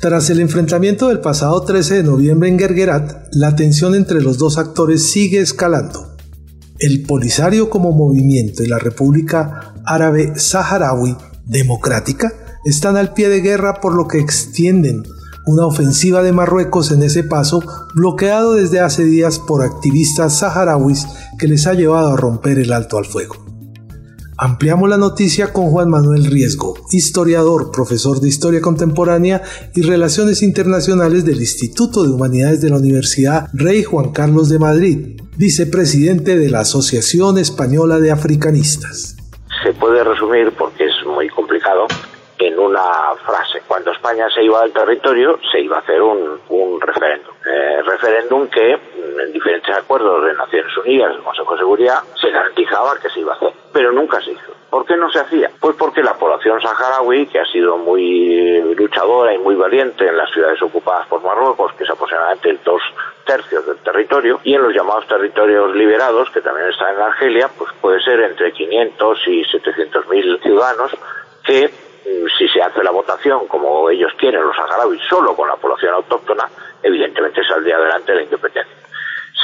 Tras 0.00 0.28
el 0.28 0.40
enfrentamiento 0.40 1.06
del 1.06 1.20
pasado 1.20 1.62
13 1.62 1.98
de 1.98 2.02
noviembre 2.02 2.48
en 2.48 2.58
Gergerat, 2.58 3.28
la 3.30 3.54
tensión 3.54 3.94
entre 3.94 4.20
los 4.20 4.38
dos 4.38 4.58
actores 4.58 5.08
sigue 5.08 5.38
escalando. 5.38 6.16
El 6.80 7.04
Polisario 7.04 7.70
como 7.70 7.92
movimiento 7.92 8.64
y 8.64 8.66
la 8.66 8.80
República 8.80 9.72
Árabe 9.84 10.32
Saharaui 10.34 11.16
Democrática 11.46 12.32
están 12.64 12.96
al 12.96 13.14
pie 13.14 13.28
de 13.28 13.40
guerra 13.40 13.80
por 13.80 13.94
lo 13.94 14.08
que 14.08 14.18
extienden 14.18 15.04
una 15.46 15.64
ofensiva 15.64 16.24
de 16.24 16.32
Marruecos 16.32 16.90
en 16.90 17.04
ese 17.04 17.22
paso 17.22 17.62
bloqueado 17.94 18.54
desde 18.54 18.80
hace 18.80 19.04
días 19.04 19.38
por 19.38 19.62
activistas 19.62 20.38
saharauis 20.38 21.06
que 21.38 21.46
les 21.46 21.68
ha 21.68 21.74
llevado 21.74 22.14
a 22.14 22.16
romper 22.16 22.58
el 22.58 22.72
alto 22.72 22.98
al 22.98 23.04
fuego. 23.04 23.41
Ampliamos 24.44 24.88
la 24.88 24.96
noticia 24.96 25.52
con 25.52 25.70
Juan 25.70 25.88
Manuel 25.88 26.26
Riesgo, 26.26 26.74
historiador, 26.90 27.70
profesor 27.70 28.18
de 28.18 28.26
Historia 28.26 28.60
Contemporánea 28.60 29.40
y 29.72 29.82
Relaciones 29.82 30.42
Internacionales 30.42 31.24
del 31.24 31.38
Instituto 31.38 32.02
de 32.02 32.10
Humanidades 32.10 32.60
de 32.60 32.70
la 32.70 32.78
Universidad 32.78 33.46
Rey 33.54 33.84
Juan 33.84 34.10
Carlos 34.10 34.48
de 34.48 34.58
Madrid, 34.58 35.20
vicepresidente 35.38 36.36
de 36.36 36.50
la 36.50 36.66
Asociación 36.66 37.38
Española 37.38 38.00
de 38.00 38.10
Africanistas. 38.10 39.14
Se 39.62 39.74
puede 39.74 40.02
resumir, 40.02 40.50
porque 40.58 40.86
es 40.86 41.06
muy 41.06 41.28
complicado, 41.28 41.86
en 42.40 42.58
una 42.58 43.14
frase. 43.24 43.62
Cuando 43.68 43.92
España 43.92 44.26
se 44.34 44.42
iba 44.42 44.60
al 44.60 44.72
territorio, 44.72 45.38
se 45.52 45.60
iba 45.60 45.76
a 45.76 45.80
hacer 45.82 46.02
un, 46.02 46.80
referéndum. 46.80 47.32
Eh, 47.46 47.82
referéndum 47.86 48.48
que, 48.48 48.72
en 48.72 49.32
diferentes 49.32 49.72
acuerdos 49.72 50.24
de 50.24 50.34
Naciones 50.34 50.76
Unidas, 50.78 51.14
el 51.14 51.22
Consejo 51.22 51.52
de 51.52 51.58
Seguridad, 51.58 52.00
se 52.20 52.28
garantizaba 52.28 52.98
que 53.00 53.08
se 53.08 53.20
iba 53.20 53.34
a 53.34 53.36
hacer. 53.36 53.61
Pero 53.72 53.92
nunca 53.92 54.20
se 54.20 54.32
hizo. 54.32 54.52
¿Por 54.68 54.84
qué 54.86 54.96
no 54.96 55.10
se 55.10 55.20
hacía? 55.20 55.50
Pues 55.60 55.76
porque 55.76 56.02
la 56.02 56.14
población 56.14 56.60
saharaui, 56.60 57.26
que 57.26 57.40
ha 57.40 57.46
sido 57.46 57.78
muy 57.78 58.74
luchadora 58.74 59.34
y 59.34 59.38
muy 59.38 59.54
valiente 59.54 60.06
en 60.06 60.16
las 60.16 60.30
ciudades 60.30 60.60
ocupadas 60.62 61.06
por 61.06 61.22
Marruecos, 61.22 61.72
que 61.74 61.84
es 61.84 61.90
aproximadamente 61.90 62.58
dos 62.64 62.82
tercios 63.24 63.66
del 63.66 63.76
territorio, 63.78 64.40
y 64.44 64.54
en 64.54 64.62
los 64.62 64.74
llamados 64.74 65.06
territorios 65.06 65.74
liberados, 65.74 66.30
que 66.30 66.40
también 66.40 66.68
están 66.68 66.94
en 66.94 67.00
Argelia, 67.00 67.50
pues 67.56 67.70
puede 67.80 68.00
ser 68.02 68.20
entre 68.20 68.52
500 68.52 69.28
y 69.28 69.44
700 69.44 70.08
mil 70.08 70.38
ciudadanos 70.42 70.92
que 71.44 71.70
Mm, 72.04 72.26
si 72.36 72.48
se 72.48 72.60
hace 72.60 72.82
la 72.82 72.90
votación 72.90 73.46
como 73.46 73.88
ellos 73.88 74.12
quieren, 74.18 74.42
los 74.42 74.56
saharauis, 74.56 75.00
solo 75.08 75.36
con 75.36 75.48
la 75.48 75.54
población 75.54 75.94
autóctona, 75.94 76.48
evidentemente 76.82 77.44
saldría 77.44 77.76
adelante 77.76 78.14
la 78.14 78.22
independencia. 78.22 78.81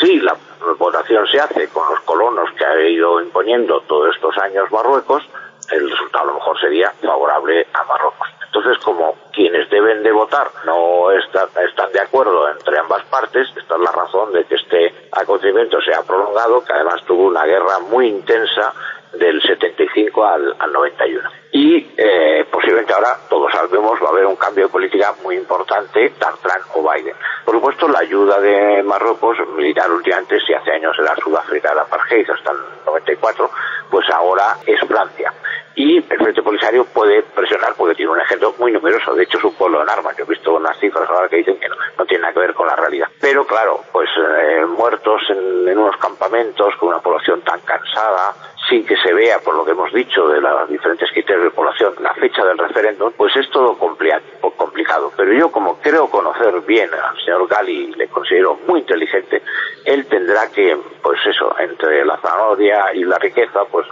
Si 0.01 0.21
la 0.21 0.37
votación 0.79 1.27
se 1.27 1.41
hace 1.41 1.69
con 1.69 1.89
los 1.91 2.01
colonos 2.01 2.51
que 2.53 2.65
ha 2.65 2.81
ido 2.89 3.21
imponiendo 3.21 3.81
todos 3.83 4.15
estos 4.15 4.37
años 4.39 4.71
Marruecos, 4.71 5.25
el 5.73 5.91
resultado 5.91 6.25
a 6.25 6.27
lo 6.29 6.35
mejor 6.35 6.61
sería 6.61 6.93
favorable 7.03 7.67
a 7.73 7.85
Marruecos. 7.85 8.29
Entonces, 8.47 8.79
como 8.83 9.17
quienes 9.33 9.69
deben 9.71 10.03
de 10.03 10.13
votar 10.13 10.51
no 10.65 11.11
están, 11.11 11.49
de 11.93 12.01
acuerdo 12.01 12.49
entre 12.49 12.79
ambas 12.79 13.05
partes, 13.07 13.49
esta 13.57 13.75
es 13.75 13.81
la 13.81 13.93
razón 13.93 14.33
de 14.33 14.45
que 14.45 14.55
este 14.55 14.95
acontecimiento 15.13 15.81
se 15.83 15.93
ha 15.93 16.03
prolongado, 16.03 16.65
que 16.65 16.73
además 16.73 17.03
tuvo 17.05 17.27
una 17.27 17.45
guerra 17.45 17.81
muy 17.81 18.07
intensa 18.07 18.73
del 19.13 19.43
75 19.43 20.25
al, 20.25 20.55
al 20.59 20.73
91. 20.73 21.29
Y 21.51 21.95
eh, 21.97 22.47
posiblemente 22.51 22.93
ahora, 22.93 23.17
todos 23.29 23.51
sabemos, 23.53 23.99
va 24.03 24.09
a 24.09 24.11
haber 24.11 24.27
un 24.27 24.37
cambio 24.37 24.67
de 24.67 24.73
política 24.73 25.15
muy 25.23 25.37
importante, 25.37 26.13
Trump 26.19 26.39
o 26.75 26.93
Biden. 26.93 27.15
Por 27.45 27.55
supuesto, 27.55 27.89
la 27.89 28.01
ayuda 28.01 28.39
de 28.41 28.83
Marruecos, 28.83 29.39
militar 29.57 29.91
últimamente, 29.91 30.39
si 30.47 30.53
hace 30.53 30.73
años 30.73 30.95
era 30.99 31.17
Sudáfrica, 31.17 31.75
la 31.75 31.83
apartheid, 31.83 32.29
hasta 32.31 32.53
el 32.53 32.59
94, 32.85 33.51
pues 33.91 34.07
ahora 34.11 34.59
es 34.67 34.79
Francia. 34.87 35.33
Y 35.75 35.97
el 35.97 36.19
Frente 36.19 36.43
Polisario 36.43 36.85
puede 36.85 37.23
presionar 37.23 37.75
porque 37.77 37.95
tiene 37.95 38.11
un 38.11 38.21
ejército 38.21 38.55
muy 38.59 38.73
numeroso, 38.73 39.15
de 39.15 39.23
hecho 39.23 39.39
es 39.39 39.45
un 39.45 39.55
pueblo 39.55 39.81
en 39.81 39.89
armas. 39.89 40.17
Yo 40.17 40.25
he 40.25 40.29
visto 40.29 40.55
unas 40.55 40.77
cifras 40.79 41.09
ahora 41.09 41.29
que 41.29 41.37
dicen 41.37 41.59
que 41.59 41.69
no, 41.69 41.77
no 41.97 42.05
tiene 42.05 42.23
nada 42.23 42.35
que 42.35 42.41
ver 42.41 42.53
con 42.53 42.67
la 42.67 42.75
realidad. 42.77 43.09
Pero 43.21 43.47
claro, 43.47 43.85
pues 43.93 44.11
eh, 44.17 44.67
muertos 44.67 45.23
en 45.31 45.79
unos 45.79 45.97
campamentos 45.97 46.75
con 46.77 46.89
una 46.89 46.99
población 46.99 47.43
tan 47.43 47.61
cansada, 47.61 48.35
sin 48.69 48.85
que 48.85 48.97
se 48.97 49.13
vea, 49.15 49.39
por 49.41 49.55
lo 49.55 49.65
que 49.65 49.73
hemos 49.73 49.93
dicho, 49.93 50.29
de 50.29 50.41
los 50.41 50.69
diferentes 50.69 51.11
criterios 51.13 51.45
de 51.45 51.51
población, 51.51 51.95
la 52.01 52.13
fecha 52.15 52.45
del 52.45 52.59
referéndum, 52.59 53.13
pues 53.17 53.35
es 53.37 53.49
todo 53.51 53.79
complicado. 53.79 55.13
Pero 55.17 55.33
yo, 55.33 55.51
como 55.51 55.79
creo 55.81 56.09
conocer 56.11 56.61
bien 56.67 56.91
al 56.93 57.17
señor 57.25 57.49
Gali, 57.49 57.93
le 57.95 58.09
considero 58.09 58.59
muy 58.67 58.81
inteligente, 58.81 59.43
él 59.85 60.07
tendrá 60.07 60.51
que, 60.51 60.77
pues 61.03 61.19
eso, 61.27 61.55
entre 61.59 62.05
la 62.05 62.19
zanahoria 62.19 62.95
y 62.95 63.05
la 63.05 63.19
riqueza, 63.19 63.61
pues 63.71 63.87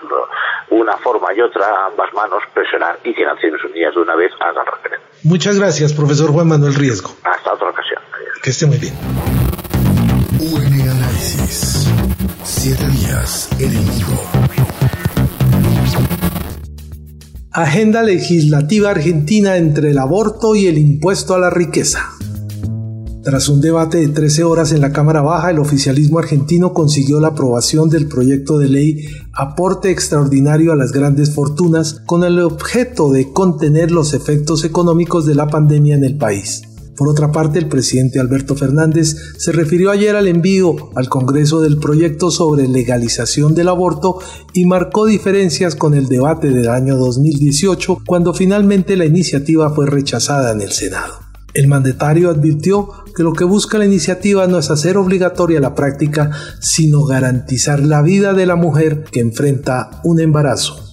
una 0.71 0.97
forma 0.99 1.33
y 1.35 1.41
otra, 1.41 1.87
ambas 1.87 2.13
manos, 2.13 2.43
presionar 2.53 2.99
y 3.05 3.15
que 3.15 3.25
Naciones 3.25 3.63
Unidas 3.65 3.95
de 3.95 4.01
una 4.01 4.15
vez 4.15 4.33
hagan 4.41 4.67
referéndum. 4.67 5.09
Muchas 5.25 5.59
gracias, 5.59 5.93
profesor 5.93 6.31
Juan 6.31 6.49
Manuel 6.49 6.75
Riesgo. 6.75 7.11
Hasta 7.25 7.55
otra 7.55 7.71
ocasión. 7.71 8.01
Que 8.43 8.51
esté 8.51 8.67
muy 8.67 8.79
bien. 8.79 8.95
UN 10.41 10.91
Análisis. 10.91 11.89
Siete 12.45 12.87
días 12.89 13.49
en 13.59 13.71
el 13.71 13.81
mundo. 13.83 14.66
Agenda 17.57 18.03
legislativa 18.03 18.91
argentina 18.91 19.57
entre 19.57 19.93
el 19.93 19.97
aborto 19.97 20.55
y 20.55 20.67
el 20.67 20.77
impuesto 20.77 21.33
a 21.33 21.39
la 21.39 21.49
riqueza. 21.49 22.01
Tras 23.25 23.49
un 23.49 23.63
debate 23.63 23.97
de 23.97 24.09
13 24.09 24.45
horas 24.45 24.73
en 24.73 24.83
la 24.83 24.93
Cámara 24.93 25.23
Baja, 25.23 25.53
el 25.53 25.59
oficialismo 25.59 26.19
argentino 26.19 26.75
consiguió 26.75 27.19
la 27.19 27.29
aprobación 27.29 27.89
del 27.89 28.09
proyecto 28.09 28.59
de 28.59 28.69
ley 28.69 29.07
Aporte 29.33 29.91
Extraordinario 29.91 30.71
a 30.71 30.77
las 30.77 30.93
Grandes 30.93 31.35
Fortunas 31.35 32.03
con 32.05 32.25
el 32.25 32.41
objeto 32.41 33.11
de 33.11 33.33
contener 33.33 33.91
los 33.91 34.13
efectos 34.13 34.63
económicos 34.63 35.25
de 35.25 35.35
la 35.35 35.47
pandemia 35.47 35.95
en 35.95 36.05
el 36.05 36.19
país. 36.19 36.61
Por 36.97 37.09
otra 37.09 37.31
parte, 37.31 37.59
el 37.59 37.69
presidente 37.69 38.19
Alberto 38.19 38.57
Fernández 38.57 39.17
se 39.37 39.53
refirió 39.53 39.91
ayer 39.91 40.17
al 40.17 40.29
envío 40.29 40.77
al 40.95 41.09
Congreso 41.09 41.61
del 41.61 41.79
proyecto 41.79 42.31
sobre 42.31 42.69
legalización 42.69 43.55
del 43.55 43.69
aborto 43.69 44.19
y 44.55 44.65
marcó 44.65 45.05
diferencias 45.05 45.77
con 45.77 45.95
el 45.95 46.09
debate 46.09 46.51
del 46.51 46.69
año 46.69 46.97
2018 46.97 47.99
cuando 48.07 48.33
finalmente 48.33 48.97
la 48.97 49.05
iniciativa 49.05 49.75
fue 49.75 49.87
rechazada 49.87 50.53
en 50.53 50.63
el 50.63 50.73
Senado. 50.73 51.27
El 51.53 51.69
mandatario 51.69 52.31
advirtió 52.31 52.89
que 53.15 53.23
lo 53.23 53.33
que 53.33 53.45
busca 53.45 53.79
la 53.79 53.87
iniciativa 53.87 54.47
no 54.47 54.59
es 54.59 54.71
hacer 54.71 54.99
obligatoria 54.99 55.61
la 55.61 55.75
práctica, 55.75 56.31
sino 56.61 57.05
garantizar 57.05 57.81
la 57.81 58.03
vida 58.03 58.35
de 58.35 58.45
la 58.45 58.57
mujer 58.57 59.05
que 59.05 59.21
enfrenta 59.21 60.03
un 60.05 60.21
embarazo. 60.21 60.86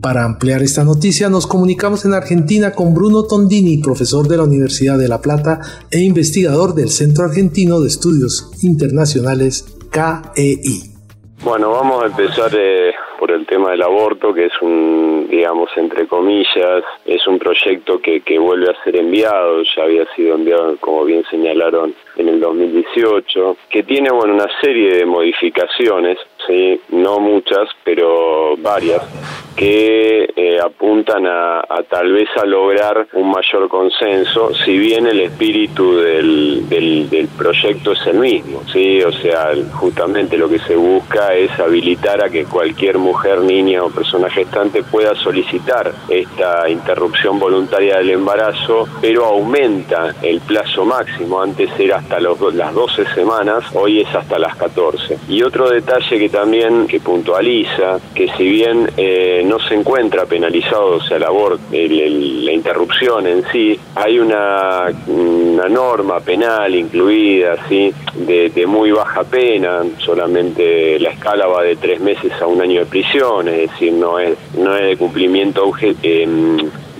Para 0.00 0.24
ampliar 0.24 0.62
esta 0.62 0.84
noticia 0.84 1.28
nos 1.28 1.46
comunicamos 1.46 2.04
en 2.04 2.14
Argentina 2.14 2.72
con 2.72 2.94
Bruno 2.94 3.24
Tondini, 3.24 3.78
profesor 3.78 4.28
de 4.28 4.36
la 4.36 4.44
Universidad 4.44 4.96
de 4.96 5.08
La 5.08 5.20
Plata 5.20 5.60
e 5.90 5.98
investigador 6.00 6.74
del 6.74 6.88
Centro 6.88 7.24
Argentino 7.24 7.80
de 7.80 7.88
Estudios 7.88 8.50
Internacionales 8.62 9.64
KEI. 9.90 10.98
Bueno, 11.42 11.70
vamos 11.70 12.02
a 12.02 12.06
empezar 12.06 12.50
eh, 12.52 12.92
por 13.18 13.30
el 13.30 13.46
tema 13.46 13.70
del 13.70 13.82
aborto, 13.82 14.34
que 14.34 14.46
es 14.46 14.52
un, 14.60 15.28
digamos, 15.30 15.70
entre 15.76 16.06
comillas, 16.06 16.82
es 17.04 17.26
un 17.26 17.38
proyecto 17.38 18.00
que, 18.00 18.20
que 18.22 18.38
vuelve 18.38 18.70
a 18.70 18.84
ser 18.84 18.96
enviado, 18.96 19.62
ya 19.76 19.84
había 19.84 20.04
sido 20.14 20.34
enviado, 20.34 20.76
como 20.80 21.04
bien 21.04 21.24
señalaron, 21.30 21.94
en 22.16 22.28
el 22.28 22.40
2018, 22.40 23.56
que 23.70 23.84
tiene, 23.84 24.10
bueno, 24.10 24.34
una 24.34 24.48
serie 24.60 24.98
de 24.98 25.06
modificaciones, 25.06 26.18
sí, 26.46 26.80
no 26.90 27.20
muchas, 27.20 27.68
pero 27.84 28.27
varias, 28.62 29.02
que 29.56 30.32
apuntan 30.68 31.26
a, 31.26 31.62
tal 31.90 32.12
vez 32.12 32.28
a 32.40 32.46
lograr 32.46 33.08
un 33.14 33.30
mayor 33.30 33.68
consenso, 33.68 34.54
si 34.54 34.78
bien 34.78 35.06
el 35.06 35.20
espíritu 35.20 35.96
del, 35.96 36.68
del, 36.68 37.28
proyecto 37.36 37.92
es 37.92 38.06
el 38.06 38.18
mismo, 38.18 38.62
¿sí? 38.72 39.02
O 39.02 39.12
sea, 39.12 39.50
justamente 39.72 40.36
lo 40.36 40.48
que 40.48 40.58
se 40.60 40.76
busca 40.76 41.34
es 41.34 41.50
habilitar 41.58 42.24
a 42.24 42.30
que 42.30 42.44
cualquier 42.44 42.98
mujer, 42.98 43.40
niña 43.40 43.82
o 43.82 43.90
persona 43.90 44.30
gestante 44.30 44.82
pueda 44.82 45.14
solicitar 45.14 45.92
esta 46.08 46.68
interrupción 46.68 47.38
voluntaria 47.38 47.98
del 47.98 48.10
embarazo, 48.10 48.88
pero 49.00 49.26
aumenta 49.26 50.14
el 50.22 50.40
plazo 50.40 50.84
máximo, 50.84 51.40
antes 51.40 51.70
era 51.78 51.98
hasta 51.98 52.20
los, 52.20 52.54
las 52.54 52.74
12 52.74 53.04
semanas, 53.14 53.64
hoy 53.74 54.00
es 54.00 54.14
hasta 54.14 54.38
las 54.38 54.56
14. 54.56 55.18
Y 55.28 55.42
otro 55.42 55.68
detalle 55.68 56.18
que 56.18 56.28
también 56.28 56.86
que 56.86 57.00
puntualiza, 57.00 57.98
que 58.14 58.28
si 58.36 58.44
bien 58.44 58.90
eh, 58.96 59.42
no 59.44 59.58
se 59.60 59.74
encuentra 59.74 60.26
penalizado, 60.26 60.57
o 60.72 61.00
sea, 61.00 61.18
la, 61.18 61.28
la 61.30 62.52
interrupción 62.52 63.26
en 63.26 63.44
sí, 63.50 63.78
hay 63.94 64.18
una, 64.18 64.86
una 65.06 65.68
norma 65.68 66.20
penal 66.20 66.74
incluida, 66.74 67.56
¿sí? 67.68 67.92
De, 68.14 68.66
muy 68.66 68.90
baja 68.90 69.24
pena, 69.24 69.82
solamente 69.98 70.98
la 70.98 71.10
escala 71.10 71.46
va 71.46 71.62
de 71.62 71.76
tres 71.76 72.00
meses 72.00 72.32
a 72.40 72.46
un 72.46 72.60
año 72.60 72.80
de 72.80 72.86
prisión, 72.86 73.48
es 73.48 73.70
decir, 73.70 73.92
no 73.92 74.18
es, 74.18 74.36
no 74.56 74.76
es 74.76 74.82
de 74.82 74.96
cumplimiento 74.96 75.72
eh, 75.80 76.26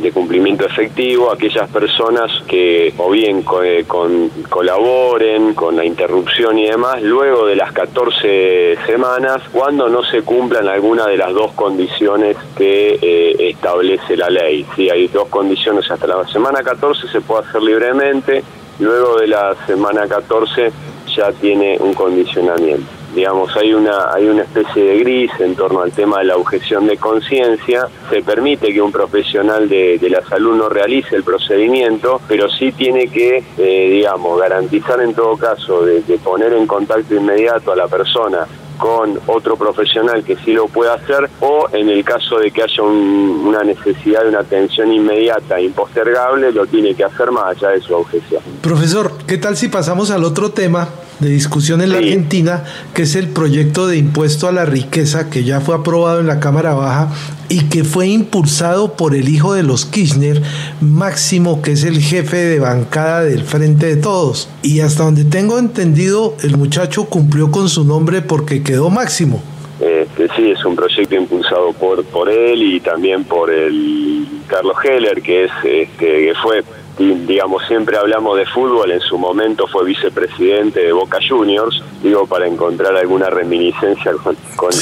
de 0.00 0.12
cumplimiento 0.12 0.66
efectivo 0.66 1.32
aquellas 1.32 1.68
personas 1.70 2.30
que 2.46 2.94
o 2.98 3.10
bien 3.10 3.44
eh, 3.64 3.84
con, 3.86 4.28
colaboren 4.48 5.54
con 5.54 5.76
la 5.76 5.84
interrupción 5.84 6.58
y 6.58 6.68
demás 6.68 7.02
luego 7.02 7.46
de 7.46 7.56
las 7.56 7.72
14 7.72 8.76
semanas 8.86 9.42
cuando 9.52 9.88
no 9.88 10.02
se 10.04 10.22
cumplan 10.22 10.68
alguna 10.68 11.06
de 11.06 11.16
las 11.16 11.32
dos 11.32 11.52
condiciones 11.52 12.36
que 12.56 12.98
eh, 13.00 13.50
establece 13.50 14.16
la 14.16 14.30
ley. 14.30 14.64
Si 14.76 14.88
hay 14.90 15.08
dos 15.08 15.28
condiciones 15.28 15.90
hasta 15.90 16.06
la 16.06 16.26
semana 16.28 16.62
14 16.62 17.08
se 17.08 17.20
puede 17.20 17.46
hacer 17.48 17.62
libremente, 17.62 18.42
luego 18.78 19.18
de 19.18 19.26
la 19.26 19.54
semana 19.66 20.06
14 20.06 20.72
ya 21.14 21.32
tiene 21.32 21.76
un 21.80 21.94
condicionamiento 21.94 22.97
digamos, 23.14 23.56
hay 23.56 23.72
una, 23.74 24.12
hay 24.12 24.28
una 24.28 24.42
especie 24.42 24.82
de 24.84 24.98
gris 24.98 25.30
en 25.38 25.54
torno 25.54 25.80
al 25.82 25.92
tema 25.92 26.18
de 26.18 26.26
la 26.26 26.36
objeción 26.36 26.86
de 26.86 26.96
conciencia, 26.96 27.88
se 28.10 28.22
permite 28.22 28.72
que 28.72 28.80
un 28.80 28.92
profesional 28.92 29.68
de, 29.68 29.98
la 30.08 30.22
salud 30.22 30.56
no 30.56 30.68
realice 30.68 31.16
el 31.16 31.24
procedimiento, 31.24 32.20
pero 32.26 32.48
sí 32.48 32.72
tiene 32.72 33.08
que, 33.08 33.44
eh, 33.58 33.90
digamos, 33.90 34.40
garantizar 34.40 35.00
en 35.00 35.14
todo 35.14 35.36
caso 35.36 35.84
de, 35.84 36.00
poner 36.24 36.52
en 36.52 36.66
contacto 36.66 37.14
inmediato 37.14 37.72
a 37.72 37.76
la 37.76 37.86
persona 37.86 38.46
con 38.76 39.18
otro 39.26 39.56
profesional 39.56 40.22
que 40.22 40.36
sí 40.36 40.52
lo 40.52 40.66
pueda 40.68 40.94
hacer 40.94 41.28
o 41.40 41.68
en 41.72 41.88
el 41.88 42.04
caso 42.04 42.38
de 42.38 42.50
que 42.50 42.62
haya 42.62 42.82
una 42.82 43.64
necesidad 43.64 44.22
de 44.22 44.28
una 44.28 44.40
atención 44.40 44.92
inmediata 44.92 45.60
impostergable 45.60 46.52
lo 46.52 46.66
tiene 46.66 46.94
que 46.94 47.04
hacer 47.04 47.30
más 47.32 47.56
allá 47.56 47.70
de 47.70 47.80
su 47.80 47.94
objeción. 47.94 48.40
Profesor, 48.62 49.12
¿qué 49.26 49.38
tal 49.38 49.56
si 49.56 49.68
pasamos 49.68 50.10
al 50.10 50.24
otro 50.24 50.50
tema? 50.50 50.88
De 51.20 51.28
discusión 51.28 51.80
en 51.80 51.92
la 51.92 51.98
Argentina, 51.98 52.64
que 52.94 53.02
es 53.02 53.14
el 53.14 53.28
proyecto 53.28 53.86
de 53.86 53.96
impuesto 53.96 54.48
a 54.48 54.52
la 54.52 54.64
riqueza 54.64 55.30
que 55.30 55.44
ya 55.44 55.60
fue 55.60 55.74
aprobado 55.74 56.20
en 56.20 56.26
la 56.26 56.40
Cámara 56.40 56.74
Baja 56.74 57.08
y 57.48 57.68
que 57.68 57.84
fue 57.84 58.08
impulsado 58.08 58.94
por 58.94 59.14
el 59.14 59.28
hijo 59.28 59.54
de 59.54 59.62
los 59.62 59.84
Kirchner, 59.86 60.42
Máximo, 60.80 61.62
que 61.62 61.72
es 61.72 61.84
el 61.84 62.00
jefe 62.00 62.36
de 62.36 62.60
bancada 62.60 63.22
del 63.24 63.42
Frente 63.42 63.86
de 63.86 63.96
Todos. 63.96 64.48
Y 64.62 64.80
hasta 64.80 65.04
donde 65.04 65.24
tengo 65.24 65.58
entendido, 65.58 66.34
el 66.42 66.56
muchacho 66.56 67.06
cumplió 67.06 67.50
con 67.50 67.68
su 67.68 67.84
nombre 67.84 68.22
porque 68.22 68.62
quedó 68.62 68.90
Máximo. 68.90 69.42
Este, 69.80 70.28
sí, 70.34 70.50
es 70.50 70.64
un 70.64 70.74
proyecto 70.74 71.14
impulsado 71.14 71.72
por, 71.72 72.04
por 72.04 72.28
él 72.28 72.62
y 72.62 72.80
también 72.80 73.24
por 73.24 73.50
el 73.50 74.26
Carlos 74.48 74.76
Heller, 74.84 75.22
que, 75.22 75.44
es, 75.44 75.50
este, 75.64 75.88
que 75.96 76.32
fue 76.42 76.64
digamos, 76.98 77.66
siempre 77.66 77.96
hablamos 77.96 78.36
de 78.36 78.46
fútbol, 78.46 78.90
en 78.90 79.00
su 79.00 79.18
momento 79.18 79.66
fue 79.66 79.84
vicepresidente 79.84 80.80
de 80.80 80.92
Boca 80.92 81.18
Juniors, 81.26 81.82
digo, 82.02 82.26
para 82.26 82.46
encontrar 82.46 82.96
alguna 82.96 83.30
reminiscencia 83.30 84.12
con, 84.56 84.72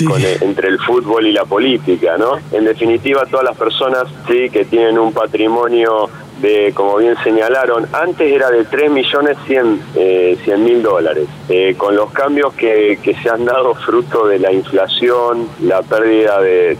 entre 0.40 0.68
el 0.68 0.78
fútbol 0.78 1.26
y 1.26 1.32
la 1.32 1.44
política, 1.44 2.16
¿no? 2.16 2.38
En 2.52 2.64
definitiva, 2.64 3.26
todas 3.26 3.44
las 3.44 3.56
personas, 3.56 4.04
sí, 4.28 4.48
que 4.50 4.64
tienen 4.64 4.98
un 4.98 5.12
patrimonio 5.12 6.08
de, 6.40 6.72
como 6.74 6.96
bien 6.98 7.16
señalaron, 7.22 7.86
antes 7.92 8.32
era 8.32 8.50
de 8.50 8.64
3 8.64 8.90
millones 8.90 9.36
100 9.46 9.80
eh, 9.94 10.36
mil 10.58 10.82
dólares. 10.82 11.26
Eh, 11.48 11.74
con 11.76 11.94
los 11.94 12.10
cambios 12.10 12.54
que, 12.54 12.98
que, 13.02 13.14
se 13.14 13.30
han 13.30 13.44
dado 13.44 13.74
fruto 13.74 14.26
de 14.26 14.38
la 14.38 14.52
inflación, 14.52 15.48
la 15.60 15.80
pérdida 15.82 16.40
de, 16.40 16.74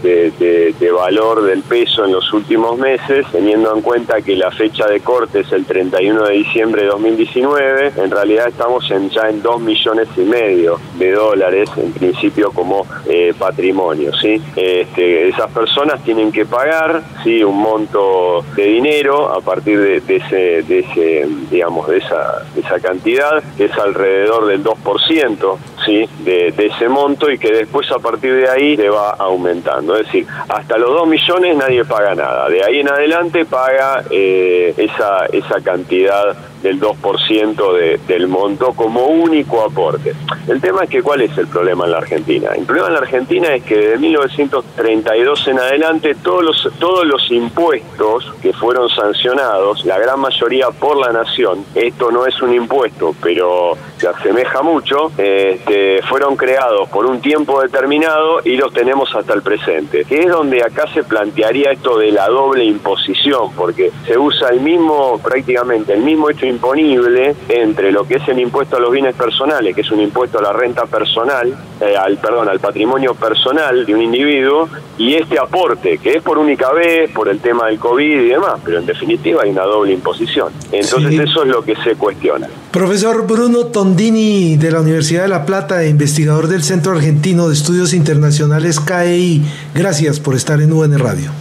de, 0.79 0.91
valor 0.91 1.43
del 1.43 1.63
peso 1.63 2.05
en 2.05 2.13
los 2.13 2.33
últimos 2.33 2.79
meses, 2.79 3.27
teniendo 3.31 3.75
en 3.75 3.83
cuenta 3.83 4.21
que 4.23 4.35
la 4.35 4.51
fecha 4.51 4.87
de 4.87 5.01
corte 5.01 5.41
es 5.41 5.53
el 5.53 5.65
31 5.67 6.25
de 6.25 6.33
diciembre 6.33 6.83
de 6.83 6.89
2019, 6.89 7.93
en 7.97 8.11
realidad 8.11 8.49
estamos 8.49 8.91
en, 8.91 9.11
ya 9.11 9.29
en 9.29 9.43
2 9.43 9.61
millones 9.61 10.09
y 10.17 10.23
medio 10.23 10.81
de 10.99 11.13
dólares, 11.13 11.71
en 11.77 11.93
principio 11.93 12.51
como 12.51 12.87
eh, 13.09 13.35
patrimonio. 13.39 14.13
¿sí? 14.15 14.41
Este, 14.57 15.29
esas 15.29 15.51
personas 15.53 16.03
tienen 16.03 16.33
que 16.33 16.45
pagar 16.45 17.03
¿sí? 17.23 17.45
un 17.45 17.59
monto 17.59 18.45
de 18.57 18.65
dinero 18.65 19.33
a 19.33 19.41
partir 19.47 19.81
de, 19.81 20.17
ese, 20.17 20.63
de 20.63 20.81
ese, 20.81 21.27
digamos, 21.51 21.89
de 21.89 21.99
esa, 21.99 22.43
esa 22.57 22.81
cantidad, 22.81 23.43
que 23.57 23.67
es 23.67 23.79
alrededor 23.79 24.47
del 24.47 24.63
2%, 24.63 25.57
De, 25.87 26.55
ese 26.57 26.89
monto 26.89 27.31
y 27.31 27.39
que 27.39 27.53
después 27.53 27.91
a 27.93 27.99
partir 27.99 28.35
de 28.35 28.49
ahí 28.49 28.77
se 28.77 28.89
va 28.89 29.11
aumentando. 29.11 29.97
Es 29.97 30.07
decir, 30.07 30.27
hasta 30.49 30.77
los 30.79 30.91
2 30.91 31.09
millones 31.09 31.57
nadie 31.57 31.85
paga 31.85 32.15
nada. 32.15 32.49
De 32.49 32.65
ahí 32.65 32.81
en 32.81 32.89
adelante 32.89 33.45
paga 33.45 34.03
eh, 34.11 34.75
esa, 34.77 35.27
esa 35.27 35.61
cantidad 35.63 36.37
del 36.63 36.81
2% 36.81 37.73
de, 37.75 38.01
del 38.09 38.27
monto 38.27 38.73
como 38.73 39.07
único 39.07 39.63
aporte. 39.63 40.15
El 40.49 40.61
tema 40.61 40.85
es 40.85 40.91
que 40.91 41.03
cuál 41.03 41.21
es 41.21 41.37
el 41.39 41.47
problema 41.47 41.85
en 41.85 41.93
la 41.93 41.99
Argentina. 41.99 42.51
El 42.57 42.65
problema 42.65 42.89
en 42.89 42.95
la 42.95 43.01
Argentina 43.01 43.55
es 43.55 43.63
que 43.63 43.77
de 43.77 43.99
1932 43.99 45.49
en 45.49 45.59
adelante 45.59 46.17
todos 46.23 46.43
los, 46.43 46.69
todos 46.79 47.07
los 47.07 47.31
impuestos 47.31 48.33
que 48.43 48.53
fueron 48.53 48.89
sancionados, 48.89 49.85
la 49.85 49.99
gran 49.99 50.21
mayoría 50.21 50.69
por 50.71 50.97
la 50.97 51.13
nación, 51.13 51.65
esto 51.75 52.11
no 52.11 52.27
es 52.27 52.41
un 52.43 52.55
impuesto, 52.55 53.15
pero 53.23 53.77
se 53.99 54.09
asemeja 54.09 54.63
mucho, 54.63 55.13
este, 55.17 55.76
fueron 56.09 56.37
creados 56.37 56.89
por 56.89 57.07
un 57.07 57.21
tiempo 57.21 57.63
determinado 57.63 58.41
y 58.45 58.57
los 58.57 58.73
tenemos 58.73 59.15
hasta 59.15 59.35
el 59.35 59.43
presente, 59.43 60.05
que 60.05 60.23
es 60.23 60.29
donde 60.29 60.63
acá 60.63 60.87
se 60.93 61.03
plantearía 61.05 61.73
esto 61.73 61.99
de 61.99 62.13
la 62.13 62.29
doble 62.29 62.65
imposición, 62.65 63.53
porque 63.57 63.91
se 64.07 64.19
usa 64.19 64.51
el 64.51 64.61
mismo, 64.61 65.19
prácticamente 65.23 65.93
el 65.93 66.03
mismo 66.03 66.31
hecho 66.31 66.47
imponible 66.47 67.35
entre 67.49 67.93
lo 67.93 68.07
que 68.07 68.17
es 68.17 68.29
el 68.29 68.39
impuesto 68.39 68.77
a 68.77 68.81
los 68.81 68.91
bienes 68.91 69.15
personales, 69.15 69.75
que 69.75 69.81
es 69.81 69.91
un 69.91 70.01
impuesto 70.01 70.39
a 70.39 70.43
la 70.43 70.53
renta 70.53 70.87
personal, 70.87 71.55
eh, 71.81 71.97
al 71.97 72.17
perdón, 72.19 72.49
al 72.49 72.61
patrimonio 72.61 73.15
personal 73.15 73.85
de 73.85 73.95
un 73.95 74.03
individuo, 74.03 74.69
y 74.99 75.15
este 75.15 75.39
aporte, 75.39 75.99
que 75.99 76.15
es 76.15 76.23
por 76.23 76.39
única 76.39 76.73
vez, 76.73 77.11
por 77.11 77.29
el 77.29 77.41
tema 77.41 77.67
del 77.67 77.79
COVID 77.79 78.21
y 78.21 78.29
demás, 78.29 78.61
pero 78.65 78.79
en 78.79 78.87
definitiva 78.87 79.43
hay 79.43 79.51
una 79.51 79.65
doble 79.65 79.93
imposición. 79.93 80.53
Entonces 80.73 81.21
eso 81.21 81.43
es 81.43 81.49
lo 81.49 81.63
que 81.63 81.77
se 81.77 81.95
cuestiona. 81.97 82.49
Profesor 82.71 83.27
Bruno 83.27 83.67
Tondini 83.67 84.57
de 84.57 84.71
la 84.71 84.81
Universidad 84.81 85.23
de 85.23 85.29
La 85.29 85.45
Plata 85.45 85.66
e 85.69 85.89
investigador 85.89 86.47
del 86.47 86.63
Centro 86.63 86.93
Argentino 86.93 87.49
de 87.49 87.55
Estudios 87.55 87.93
Internacionales 87.93 88.79
KEI, 88.79 89.45
gracias 89.75 90.21
por 90.21 90.37
estar 90.37 90.61
en 90.61 90.73
UN 90.73 90.97
Radio. 90.97 91.33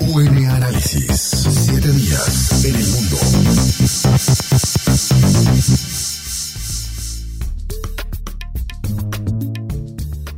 UN 0.00 0.46
Análisis. 0.46 1.46
Siete 1.66 1.92
días 1.92 2.64
en 2.64 2.74
el 2.76 2.86
mundo. 2.86 3.16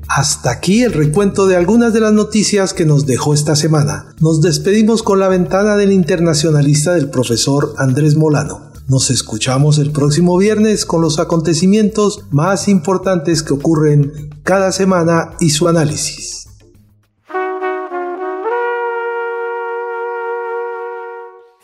Hasta 0.08 0.50
aquí 0.50 0.82
el 0.82 0.92
recuento 0.92 1.46
de 1.46 1.54
algunas 1.54 1.92
de 1.94 2.00
las 2.00 2.12
noticias 2.12 2.74
que 2.74 2.84
nos 2.84 3.06
dejó 3.06 3.32
esta 3.32 3.54
semana. 3.54 4.06
Nos 4.18 4.42
despedimos 4.42 5.04
con 5.04 5.20
la 5.20 5.28
ventana 5.28 5.76
del 5.76 5.92
internacionalista 5.92 6.94
del 6.94 7.10
profesor 7.10 7.74
Andrés 7.78 8.16
Molano. 8.16 8.69
Nos 8.90 9.08
escuchamos 9.08 9.78
el 9.78 9.92
próximo 9.92 10.36
viernes 10.36 10.84
con 10.84 11.00
los 11.00 11.20
acontecimientos 11.20 12.24
más 12.32 12.66
importantes 12.66 13.44
que 13.44 13.52
ocurren 13.52 14.34
cada 14.42 14.72
semana 14.72 15.36
y 15.38 15.50
su 15.50 15.68
análisis. 15.68 16.48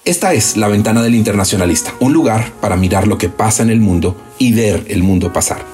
Esta 0.05 0.35
es 0.35 0.57
la 0.57 0.69
ventana 0.69 1.03
del 1.03 1.17
internacionalista, 1.17 1.93
un 1.99 2.13
lugar 2.13 2.53
para 2.61 2.77
mirar 2.77 3.09
lo 3.09 3.19
que 3.19 3.29
pasa 3.29 3.65
en 3.65 3.71
el 3.71 3.81
mundo 3.81 4.17
y 4.39 4.55
ver 4.55 4.85
el 4.87 5.03
mundo 5.03 5.33
pasar. 5.33 5.67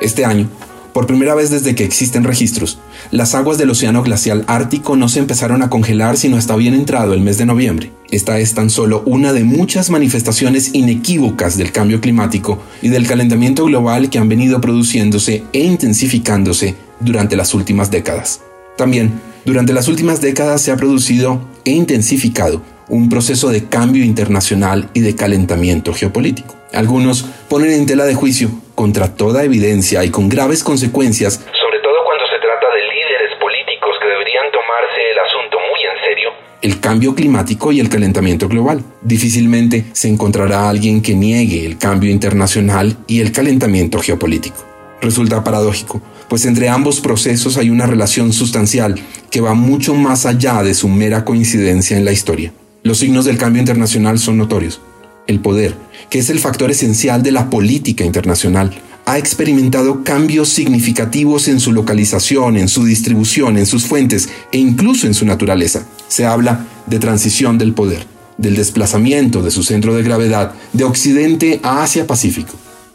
Este 0.00 0.24
año 0.24 0.48
por 0.98 1.06
primera 1.06 1.36
vez 1.36 1.48
desde 1.48 1.76
que 1.76 1.84
existen 1.84 2.24
registros, 2.24 2.80
las 3.12 3.36
aguas 3.36 3.56
del 3.56 3.70
Océano 3.70 4.02
Glacial 4.02 4.42
Ártico 4.48 4.96
no 4.96 5.08
se 5.08 5.20
empezaron 5.20 5.62
a 5.62 5.70
congelar 5.70 6.16
sino 6.16 6.36
hasta 6.36 6.56
bien 6.56 6.74
entrado 6.74 7.14
el 7.14 7.20
mes 7.20 7.38
de 7.38 7.46
noviembre. 7.46 7.92
Esta 8.10 8.40
es 8.40 8.54
tan 8.54 8.68
solo 8.68 9.04
una 9.06 9.32
de 9.32 9.44
muchas 9.44 9.90
manifestaciones 9.90 10.74
inequívocas 10.74 11.56
del 11.56 11.70
cambio 11.70 12.00
climático 12.00 12.60
y 12.82 12.88
del 12.88 13.06
calentamiento 13.06 13.66
global 13.66 14.10
que 14.10 14.18
han 14.18 14.28
venido 14.28 14.60
produciéndose 14.60 15.44
e 15.52 15.60
intensificándose 15.60 16.74
durante 16.98 17.36
las 17.36 17.54
últimas 17.54 17.92
décadas. 17.92 18.40
También, 18.76 19.20
durante 19.44 19.72
las 19.72 19.86
últimas 19.86 20.20
décadas 20.20 20.62
se 20.62 20.72
ha 20.72 20.76
producido 20.76 21.40
e 21.64 21.70
intensificado 21.70 22.60
un 22.88 23.08
proceso 23.08 23.50
de 23.50 23.66
cambio 23.66 24.04
internacional 24.04 24.90
y 24.94 25.00
de 25.02 25.14
calentamiento 25.14 25.94
geopolítico. 25.94 26.56
Algunos 26.72 27.24
ponen 27.48 27.70
en 27.70 27.86
tela 27.86 28.04
de 28.04 28.16
juicio, 28.16 28.50
contra 28.78 29.12
toda 29.12 29.42
evidencia 29.42 30.04
y 30.04 30.10
con 30.10 30.28
graves 30.28 30.62
consecuencias, 30.62 31.32
sobre 31.34 31.80
todo 31.82 31.96
cuando 32.04 32.24
se 32.26 32.38
trata 32.38 32.66
de 32.76 32.82
líderes 32.82 33.36
políticos 33.40 33.90
que 34.00 34.06
deberían 34.06 34.46
tomarse 34.52 35.00
el 35.10 35.18
asunto 35.18 35.56
muy 35.58 35.80
en 35.82 36.08
serio, 36.08 36.30
el 36.62 36.78
cambio 36.78 37.12
climático 37.16 37.72
y 37.72 37.80
el 37.80 37.88
calentamiento 37.88 38.46
global. 38.46 38.84
Difícilmente 39.02 39.86
se 39.94 40.06
encontrará 40.06 40.68
alguien 40.68 41.02
que 41.02 41.16
niegue 41.16 41.66
el 41.66 41.76
cambio 41.76 42.12
internacional 42.12 42.96
y 43.08 43.20
el 43.20 43.32
calentamiento 43.32 43.98
geopolítico. 43.98 44.64
Resulta 45.02 45.42
paradójico, 45.42 46.00
pues 46.28 46.46
entre 46.46 46.68
ambos 46.68 47.00
procesos 47.00 47.56
hay 47.56 47.70
una 47.70 47.86
relación 47.86 48.32
sustancial 48.32 48.94
que 49.32 49.40
va 49.40 49.54
mucho 49.54 49.94
más 49.94 50.24
allá 50.24 50.62
de 50.62 50.74
su 50.74 50.88
mera 50.88 51.24
coincidencia 51.24 51.96
en 51.96 52.04
la 52.04 52.12
historia. 52.12 52.52
Los 52.84 52.98
signos 52.98 53.24
del 53.24 53.38
cambio 53.38 53.58
internacional 53.58 54.20
son 54.20 54.38
notorios. 54.38 54.80
El 55.28 55.40
poder, 55.40 55.76
que 56.08 56.18
es 56.18 56.30
el 56.30 56.38
factor 56.38 56.70
esencial 56.70 57.22
de 57.22 57.32
la 57.32 57.50
política 57.50 58.02
internacional, 58.02 58.74
ha 59.04 59.18
experimentado 59.18 60.02
cambios 60.02 60.48
significativos 60.48 61.48
en 61.48 61.60
su 61.60 61.72
localización, 61.72 62.56
en 62.56 62.68
su 62.68 62.84
distribución, 62.84 63.58
en 63.58 63.66
sus 63.66 63.86
fuentes 63.86 64.30
e 64.52 64.58
incluso 64.58 65.06
en 65.06 65.12
su 65.12 65.26
naturaleza. 65.26 65.86
Se 66.08 66.24
habla 66.24 66.66
de 66.86 66.98
transición 66.98 67.58
del 67.58 67.74
poder, 67.74 68.06
del 68.38 68.56
desplazamiento 68.56 69.42
de 69.42 69.50
su 69.50 69.62
centro 69.62 69.94
de 69.94 70.02
gravedad 70.02 70.54
de 70.72 70.84
Occidente 70.84 71.60
a 71.62 71.82
Asia-Pacífico, 71.82 72.54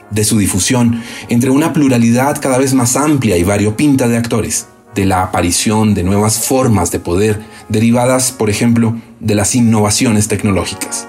de 0.09 0.23
su 0.23 0.39
difusión 0.39 1.01
entre 1.29 1.51
una 1.51 1.71
pluralidad 1.71 2.41
cada 2.41 2.57
vez 2.57 2.73
más 2.73 2.95
amplia 2.95 3.37
y 3.37 3.43
variopinta 3.43 4.07
de 4.07 4.17
actores, 4.17 4.65
de 4.95 5.05
la 5.05 5.21
aparición 5.21 5.93
de 5.93 6.03
nuevas 6.03 6.39
formas 6.39 6.89
de 6.91 6.99
poder 6.99 7.41
derivadas, 7.69 8.31
por 8.31 8.49
ejemplo, 8.49 8.95
de 9.19 9.35
las 9.35 9.53
innovaciones 9.53 10.27
tecnológicas. 10.27 11.07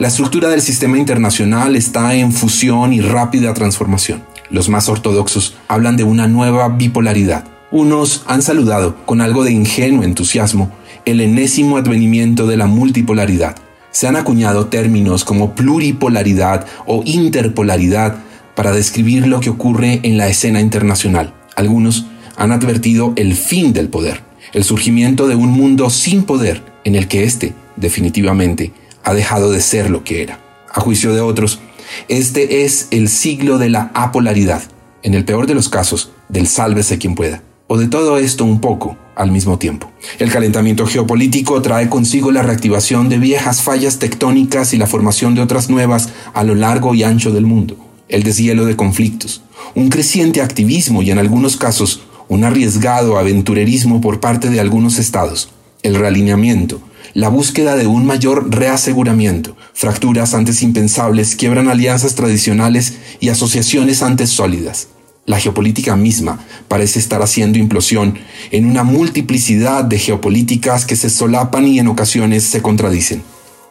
La 0.00 0.08
estructura 0.08 0.48
del 0.48 0.62
sistema 0.62 0.96
internacional 0.96 1.76
está 1.76 2.14
en 2.14 2.32
fusión 2.32 2.94
y 2.94 3.02
rápida 3.02 3.52
transformación. 3.52 4.22
Los 4.48 4.70
más 4.70 4.88
ortodoxos 4.88 5.58
hablan 5.68 5.98
de 5.98 6.04
una 6.04 6.26
nueva 6.26 6.70
bipolaridad. 6.70 7.44
Unos 7.70 8.24
han 8.26 8.40
saludado 8.40 8.96
con 9.04 9.20
algo 9.20 9.44
de 9.44 9.52
ingenuo 9.52 10.02
entusiasmo 10.02 10.72
el 11.04 11.20
enésimo 11.20 11.76
advenimiento 11.76 12.46
de 12.46 12.56
la 12.56 12.66
multipolaridad. 12.66 13.56
Se 13.90 14.08
han 14.08 14.16
acuñado 14.16 14.68
términos 14.68 15.22
como 15.22 15.54
pluripolaridad 15.54 16.66
o 16.86 17.02
interpolaridad 17.04 18.16
para 18.54 18.72
describir 18.72 19.26
lo 19.26 19.40
que 19.40 19.50
ocurre 19.50 20.00
en 20.02 20.16
la 20.16 20.28
escena 20.28 20.62
internacional. 20.62 21.34
Algunos 21.56 22.06
han 22.38 22.52
advertido 22.52 23.12
el 23.16 23.34
fin 23.34 23.74
del 23.74 23.90
poder, 23.90 24.22
el 24.54 24.64
surgimiento 24.64 25.28
de 25.28 25.34
un 25.34 25.50
mundo 25.50 25.90
sin 25.90 26.22
poder 26.22 26.62
en 26.84 26.94
el 26.94 27.06
que 27.06 27.24
éste, 27.24 27.52
definitivamente, 27.76 28.72
ha 29.04 29.14
dejado 29.14 29.50
de 29.50 29.60
ser 29.60 29.90
lo 29.90 30.04
que 30.04 30.22
era. 30.22 30.40
A 30.72 30.80
juicio 30.80 31.14
de 31.14 31.20
otros, 31.20 31.60
este 32.08 32.64
es 32.64 32.88
el 32.90 33.08
siglo 33.08 33.58
de 33.58 33.70
la 33.70 33.90
apolaridad, 33.94 34.62
en 35.02 35.14
el 35.14 35.24
peor 35.24 35.46
de 35.46 35.54
los 35.54 35.68
casos, 35.68 36.12
del 36.28 36.46
sálvese 36.46 36.98
quien 36.98 37.14
pueda, 37.14 37.42
o 37.66 37.78
de 37.78 37.88
todo 37.88 38.18
esto 38.18 38.44
un 38.44 38.60
poco 38.60 38.96
al 39.16 39.32
mismo 39.32 39.58
tiempo. 39.58 39.90
El 40.18 40.30
calentamiento 40.30 40.86
geopolítico 40.86 41.60
trae 41.60 41.88
consigo 41.88 42.30
la 42.30 42.42
reactivación 42.42 43.08
de 43.08 43.18
viejas 43.18 43.62
fallas 43.62 43.98
tectónicas 43.98 44.72
y 44.72 44.78
la 44.78 44.86
formación 44.86 45.34
de 45.34 45.42
otras 45.42 45.68
nuevas 45.68 46.10
a 46.32 46.44
lo 46.44 46.54
largo 46.54 46.94
y 46.94 47.02
ancho 47.02 47.30
del 47.32 47.46
mundo, 47.46 47.76
el 48.08 48.22
deshielo 48.22 48.64
de 48.64 48.76
conflictos, 48.76 49.42
un 49.74 49.88
creciente 49.88 50.42
activismo 50.42 51.02
y 51.02 51.10
en 51.10 51.18
algunos 51.18 51.56
casos 51.56 52.02
un 52.28 52.44
arriesgado 52.44 53.18
aventurerismo 53.18 54.00
por 54.00 54.20
parte 54.20 54.50
de 54.50 54.60
algunos 54.60 54.98
estados, 54.98 55.50
el 55.82 55.96
realineamiento, 55.96 56.80
la 57.14 57.28
búsqueda 57.28 57.76
de 57.76 57.86
un 57.86 58.06
mayor 58.06 58.54
reaseguramiento. 58.54 59.56
Fracturas 59.74 60.34
antes 60.34 60.62
impensables 60.62 61.36
quiebran 61.36 61.68
alianzas 61.68 62.14
tradicionales 62.14 62.94
y 63.20 63.28
asociaciones 63.28 64.02
antes 64.02 64.30
sólidas. 64.30 64.88
La 65.26 65.38
geopolítica 65.38 65.96
misma 65.96 66.44
parece 66.68 66.98
estar 66.98 67.22
haciendo 67.22 67.58
implosión 67.58 68.18
en 68.50 68.66
una 68.66 68.84
multiplicidad 68.84 69.84
de 69.84 69.98
geopolíticas 69.98 70.86
que 70.86 70.96
se 70.96 71.10
solapan 71.10 71.66
y 71.66 71.78
en 71.78 71.88
ocasiones 71.88 72.44
se 72.44 72.62
contradicen. 72.62 73.22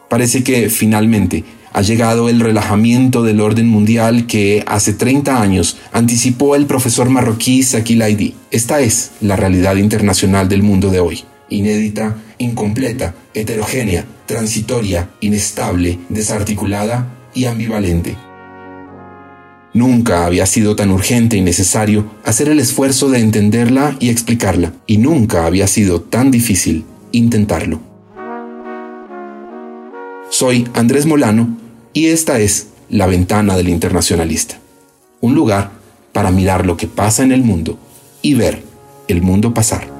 Parece 0.08 0.42
que 0.42 0.70
finalmente 0.70 1.44
ha 1.72 1.82
llegado 1.82 2.28
el 2.28 2.40
relajamiento 2.40 3.22
del 3.22 3.40
orden 3.40 3.68
mundial 3.68 4.26
que 4.26 4.64
hace 4.66 4.92
30 4.92 5.40
años 5.40 5.76
anticipó 5.92 6.56
el 6.56 6.66
profesor 6.66 7.10
marroquí 7.10 7.62
Saki 7.62 7.94
Laidi. 7.94 8.34
Esta 8.50 8.80
es 8.80 9.12
la 9.20 9.36
realidad 9.36 9.76
internacional 9.76 10.48
del 10.48 10.62
mundo 10.62 10.90
de 10.90 11.00
hoy 11.00 11.24
inédita, 11.50 12.16
incompleta, 12.38 13.14
heterogénea, 13.34 14.06
transitoria, 14.26 15.10
inestable, 15.20 15.98
desarticulada 16.08 17.28
y 17.34 17.44
ambivalente. 17.44 18.16
Nunca 19.72 20.26
había 20.26 20.46
sido 20.46 20.74
tan 20.74 20.90
urgente 20.90 21.36
y 21.36 21.42
necesario 21.42 22.10
hacer 22.24 22.48
el 22.48 22.58
esfuerzo 22.58 23.08
de 23.08 23.20
entenderla 23.20 23.96
y 24.00 24.08
explicarla, 24.08 24.72
y 24.86 24.98
nunca 24.98 25.46
había 25.46 25.66
sido 25.68 26.00
tan 26.00 26.30
difícil 26.30 26.84
intentarlo. 27.12 27.80
Soy 30.28 30.66
Andrés 30.74 31.06
Molano 31.06 31.56
y 31.92 32.06
esta 32.06 32.40
es 32.40 32.68
La 32.88 33.06
Ventana 33.06 33.56
del 33.56 33.68
Internacionalista, 33.68 34.58
un 35.20 35.34
lugar 35.34 35.70
para 36.12 36.30
mirar 36.30 36.66
lo 36.66 36.76
que 36.76 36.88
pasa 36.88 37.22
en 37.22 37.30
el 37.30 37.42
mundo 37.42 37.78
y 38.22 38.34
ver 38.34 38.62
el 39.06 39.22
mundo 39.22 39.54
pasar. 39.54 39.99